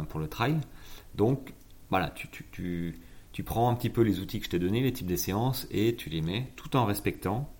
pour 0.07 0.21
le 0.21 0.29
trail. 0.29 0.55
Donc 1.15 1.53
voilà, 1.89 2.09
tu, 2.11 2.29
tu, 2.29 2.97
tu, 3.33 3.43
prends 3.43 3.69
un 3.69 3.75
petit 3.75 3.89
peu 3.89 4.01
les 4.01 4.21
outils 4.21 4.39
que 4.39 4.45
je 4.45 4.51
t'ai 4.51 4.59
donnés, 4.59 4.81
les 4.81 4.93
types 4.93 5.07
de 5.07 5.17
séances, 5.17 5.67
et 5.71 5.97
tu 5.97 6.09
les 6.09 6.21
mets 6.21 6.53
tout 6.55 6.77
en 6.77 6.85
respectant 6.85 7.51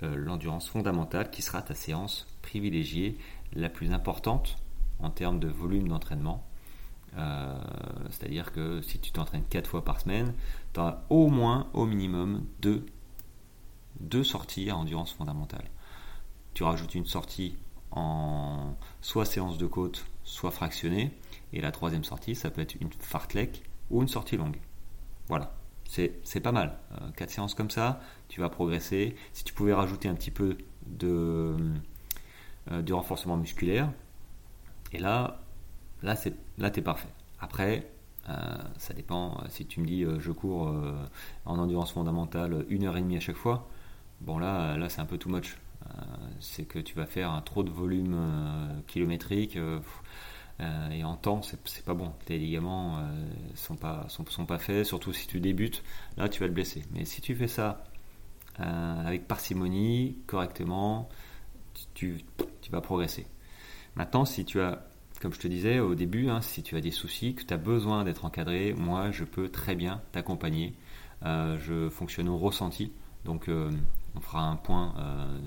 l'endurance 0.00 0.70
fondamentale 0.70 1.30
qui 1.30 1.42
sera 1.42 1.60
ta 1.60 1.74
séance 1.74 2.26
privilégiée, 2.40 3.18
la 3.52 3.68
plus 3.68 3.92
importante 3.92 4.56
en 5.00 5.10
termes 5.10 5.40
de 5.40 5.48
volume 5.48 5.88
d'entraînement. 5.88 6.46
Euh, 7.16 7.54
c'est-à-dire 8.10 8.52
que 8.52 8.82
si 8.82 8.98
tu 8.98 9.10
t'entraînes 9.12 9.44
4 9.48 9.68
fois 9.68 9.84
par 9.84 10.00
semaine, 10.00 10.34
tu 10.74 10.80
as 10.80 11.04
au 11.08 11.28
moins, 11.28 11.68
au 11.72 11.86
minimum, 11.86 12.44
deux, 12.60 12.84
deux 14.00 14.24
sorties 14.24 14.70
à 14.70 14.76
endurance 14.76 15.12
fondamentale. 15.12 15.64
Tu 16.54 16.62
rajoutes 16.62 16.94
une 16.94 17.06
sortie 17.06 17.56
en 17.90 18.74
soit 19.00 19.24
séance 19.24 19.58
de 19.58 19.66
côte, 19.66 20.06
soit 20.24 20.50
fractionnée. 20.50 21.12
Et 21.52 21.60
la 21.60 21.72
troisième 21.72 22.04
sortie, 22.04 22.34
ça 22.34 22.50
peut 22.50 22.60
être 22.60 22.74
une 22.80 22.90
fartlek 22.98 23.62
ou 23.90 24.02
une 24.02 24.08
sortie 24.08 24.36
longue. 24.36 24.60
Voilà, 25.28 25.54
c'est 25.84 26.40
pas 26.40 26.52
mal. 26.52 26.78
4 27.16 27.28
euh, 27.30 27.32
séances 27.32 27.54
comme 27.54 27.70
ça, 27.70 28.00
tu 28.28 28.40
vas 28.40 28.48
progresser. 28.48 29.16
Si 29.32 29.44
tu 29.44 29.54
pouvais 29.54 29.72
rajouter 29.72 30.08
un 30.08 30.14
petit 30.14 30.30
peu 30.30 30.58
de, 30.86 31.56
euh, 32.70 32.82
de 32.82 32.92
renforcement 32.92 33.36
musculaire, 33.36 33.90
et 34.96 34.98
là, 34.98 35.42
là, 36.02 36.16
c'est, 36.16 36.34
là, 36.56 36.70
t'es 36.70 36.80
parfait. 36.80 37.08
Après, 37.38 37.86
euh, 38.30 38.32
ça 38.78 38.94
dépend. 38.94 39.42
Si 39.50 39.66
tu 39.66 39.80
me 39.80 39.86
dis, 39.86 40.04
euh, 40.04 40.18
je 40.20 40.32
cours 40.32 40.68
euh, 40.68 40.94
en 41.44 41.58
endurance 41.58 41.92
fondamentale 41.92 42.64
une 42.70 42.84
heure 42.84 42.96
et 42.96 43.02
demie 43.02 43.18
à 43.18 43.20
chaque 43.20 43.36
fois, 43.36 43.68
bon 44.22 44.38
là, 44.38 44.76
c'est 44.88 45.00
un 45.00 45.06
peu 45.06 45.18
too 45.18 45.28
much. 45.28 45.58
c'est 46.40 46.64
que 46.64 46.78
tu 46.78 46.94
vas 46.94 47.06
faire 47.06 47.30
un 47.30 47.42
trop 47.42 47.62
de 47.62 47.70
volume 47.70 48.16
kilométrique. 48.86 49.58
et 50.90 51.04
en 51.04 51.16
temps, 51.16 51.42
c'est 51.42 51.84
pas 51.84 51.94
bon. 51.94 52.12
Tes 52.24 52.38
ligaments 52.38 53.02
sont 53.54 53.76
pas 53.76 54.06
sont, 54.08 54.46
pas 54.46 54.58
faits, 54.58 54.86
surtout 54.86 55.12
si 55.12 55.26
tu 55.26 55.40
débutes. 55.40 55.82
Là, 56.16 56.28
tu 56.28 56.40
vas 56.40 56.48
te 56.48 56.54
blesser. 56.54 56.84
Mais 56.92 57.04
si 57.04 57.20
tu 57.20 57.34
fais 57.34 57.48
ça 57.48 57.84
avec 58.58 59.28
parcimonie, 59.28 60.16
correctement, 60.26 61.08
tu 61.94 62.24
vas 62.70 62.80
progresser. 62.80 63.26
Maintenant, 63.96 64.24
si 64.24 64.44
tu 64.44 64.60
as 64.60 64.86
comme 65.20 65.32
je 65.32 65.40
te 65.40 65.48
disais 65.48 65.80
au 65.80 65.94
début, 65.94 66.28
hein, 66.28 66.40
si 66.40 66.62
tu 66.62 66.76
as 66.76 66.80
des 66.80 66.90
soucis, 66.90 67.34
que 67.34 67.42
tu 67.42 67.54
as 67.54 67.56
besoin 67.56 68.04
d'être 68.04 68.24
encadré, 68.24 68.74
moi 68.74 69.10
je 69.10 69.24
peux 69.24 69.48
très 69.48 69.74
bien 69.74 70.00
t'accompagner. 70.12 70.74
Euh, 71.24 71.58
je 71.58 71.88
fonctionne 71.88 72.28
au 72.28 72.36
ressenti, 72.36 72.92
donc 73.24 73.48
euh, 73.48 73.70
on 74.14 74.20
fera 74.20 74.42
un 74.42 74.56
point 74.56 74.94
euh, 74.98 75.38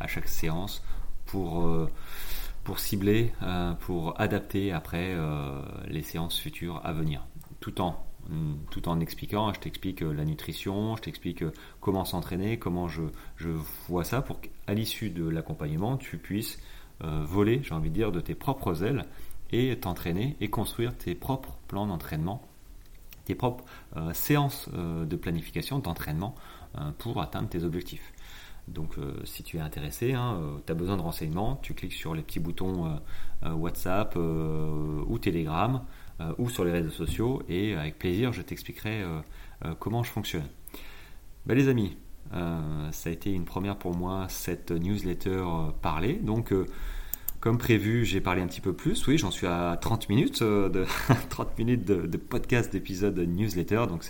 à 0.00 0.06
chaque 0.06 0.28
séance 0.28 0.82
pour, 1.26 1.88
cibler, 2.76 3.32
pour 3.80 4.20
adapter 4.20 4.72
après 4.72 5.16
les 5.88 6.02
séances 6.02 6.38
futures 6.38 6.80
à 6.84 6.92
venir, 6.92 7.26
tout 7.60 7.80
en 7.80 9.00
expliquant, 9.00 9.48
hein, 9.48 9.52
je 9.54 9.60
t'explique 9.60 10.00
la 10.00 10.24
nutrition, 10.24 10.96
je 10.96 11.02
t'explique 11.02 11.44
comment 11.80 12.04
s'entraîner, 12.04 12.58
comment 12.58 12.88
je, 12.88 13.02
vois 13.88 14.04
ça 14.04 14.20
pour 14.20 14.40
qu'à 14.40 14.74
l'issue 14.74 15.10
de 15.10 15.26
l'accompagnement, 15.26 15.96
tu 15.96 16.18
puisses 16.18 16.58
voler, 17.02 17.60
j'ai 17.62 17.74
envie 17.74 17.90
de 17.90 17.94
dire, 17.94 18.12
de 18.12 18.20
tes 18.20 18.34
propres 18.34 18.84
ailes 18.84 19.04
et 19.50 19.76
t'entraîner 19.78 20.36
et 20.40 20.48
construire 20.48 20.96
tes 20.96 21.14
propres 21.14 21.58
plans 21.68 21.86
d'entraînement, 21.86 22.42
tes 23.24 23.34
propres 23.34 23.64
euh, 23.96 24.12
séances 24.14 24.68
euh, 24.74 25.04
de 25.04 25.16
planification, 25.16 25.78
d'entraînement 25.78 26.34
pour 26.96 27.20
atteindre 27.20 27.50
tes 27.50 27.64
objectifs. 27.64 28.14
Donc 28.66 28.94
si 29.24 29.42
tu 29.42 29.58
es 29.58 29.60
intéressé, 29.60 30.14
hein, 30.14 30.40
tu 30.64 30.72
as 30.72 30.74
besoin 30.74 30.96
de 30.96 31.02
renseignements, 31.02 31.56
tu 31.56 31.74
cliques 31.74 31.92
sur 31.92 32.14
les 32.14 32.22
petits 32.22 32.40
boutons 32.40 32.98
WhatsApp 33.44 34.16
ou 34.16 35.18
Telegram 35.18 35.82
ou 36.38 36.48
sur 36.48 36.64
les 36.64 36.72
réseaux 36.72 36.88
sociaux 36.88 37.42
et 37.46 37.74
avec 37.74 37.98
plaisir 37.98 38.32
je 38.32 38.40
t'expliquerai 38.40 39.04
comment 39.80 40.02
je 40.02 40.10
fonctionne. 40.10 40.46
Ben, 41.44 41.54
les 41.54 41.68
amis, 41.68 41.94
euh, 42.34 42.90
ça 42.92 43.10
a 43.10 43.12
été 43.12 43.30
une 43.30 43.44
première 43.44 43.76
pour 43.76 43.94
moi, 43.94 44.26
cette 44.28 44.70
newsletter 44.70 45.30
euh, 45.30 45.70
parlée. 45.82 46.14
Donc, 46.14 46.52
euh, 46.52 46.66
comme 47.40 47.58
prévu, 47.58 48.04
j'ai 48.04 48.20
parlé 48.20 48.40
un 48.40 48.46
petit 48.46 48.60
peu 48.60 48.72
plus. 48.72 49.06
Oui, 49.06 49.18
j'en 49.18 49.30
suis 49.30 49.46
à 49.46 49.76
30 49.80 50.08
minutes, 50.08 50.42
de, 50.42 50.84
30 51.28 51.58
minutes 51.58 51.84
de, 51.84 52.16
podcast, 52.16 52.72
d'épisode 52.72 53.18
newsletter. 53.18 53.84
Donc, 53.88 54.04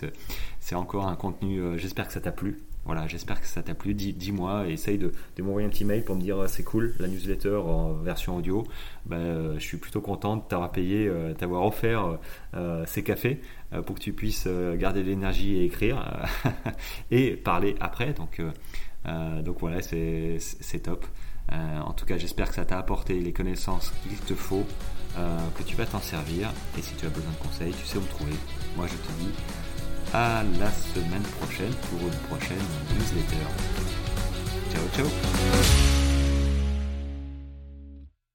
c'est 0.59 0.75
encore 0.75 1.07
un 1.07 1.15
contenu. 1.15 1.61
J'espère 1.77 2.07
que 2.07 2.13
ça 2.13 2.21
t'a 2.21 2.31
plu. 2.31 2.61
Voilà, 2.85 3.07
j'espère 3.07 3.39
que 3.39 3.47
ça 3.47 3.63
t'a 3.63 3.73
plu. 3.73 3.93
Dis-moi, 3.93 4.67
essaye 4.67 4.97
de, 4.97 5.13
m'envoyer 5.39 5.65
un 5.65 5.69
petit 5.69 5.85
mail 5.85 6.03
pour 6.03 6.15
me 6.15 6.21
dire 6.21 6.37
c'est 6.47 6.63
cool, 6.63 6.93
la 6.99 7.07
newsletter 7.07 7.55
en 7.55 7.93
version 7.93 8.35
audio. 8.35 8.67
Ben, 9.05 9.53
je 9.55 9.63
suis 9.63 9.77
plutôt 9.77 10.01
content 10.01 10.37
de 10.37 10.41
t'avoir 10.47 10.71
payé, 10.71 11.09
t'avoir 11.37 11.65
offert 11.65 12.19
ces 12.85 13.03
cafés. 13.03 13.41
Euh, 13.73 13.81
pour 13.81 13.95
que 13.95 14.01
tu 14.01 14.13
puisses 14.13 14.45
euh, 14.47 14.75
garder 14.75 15.03
l'énergie 15.03 15.55
et 15.55 15.65
écrire 15.65 16.27
euh, 16.45 16.49
et 17.11 17.31
parler 17.31 17.75
après. 17.79 18.13
Donc, 18.13 18.41
donc 19.43 19.59
voilà, 19.59 19.81
c'est 19.81 20.79
top. 20.81 21.05
en 21.51 21.91
tout 21.93 22.05
cas, 22.05 22.17
j'espère 22.17 22.49
que 22.49 22.55
ça 22.55 22.65
t'a 22.65 22.77
apporté 22.77 23.19
les 23.19 23.33
connaissances 23.33 23.93
qu'il 24.03 24.17
te 24.17 24.33
faut, 24.33 24.65
que 25.15 25.63
tu 25.63 25.75
vas 25.75 25.85
t'en 25.85 25.99
servir. 25.99 26.49
Et 26.77 26.81
si 26.81 26.95
tu 26.95 27.05
as 27.05 27.09
besoin 27.09 27.31
de 27.31 27.47
conseils, 27.47 27.73
tu 27.73 27.85
sais 27.85 27.97
où 27.97 28.01
me 28.01 28.07
trouver. 28.07 28.33
Moi, 28.77 28.87
je 28.87 28.93
te 28.93 29.11
dis 29.19 29.31
à 30.13 30.43
la 30.57 30.71
semaine 30.71 31.23
prochaine 31.41 31.73
pour 31.89 31.99
une 31.99 32.37
prochaine 32.37 32.63
newsletter. 32.95 33.45
Ciao, 34.71 34.87
ciao 34.95 36.02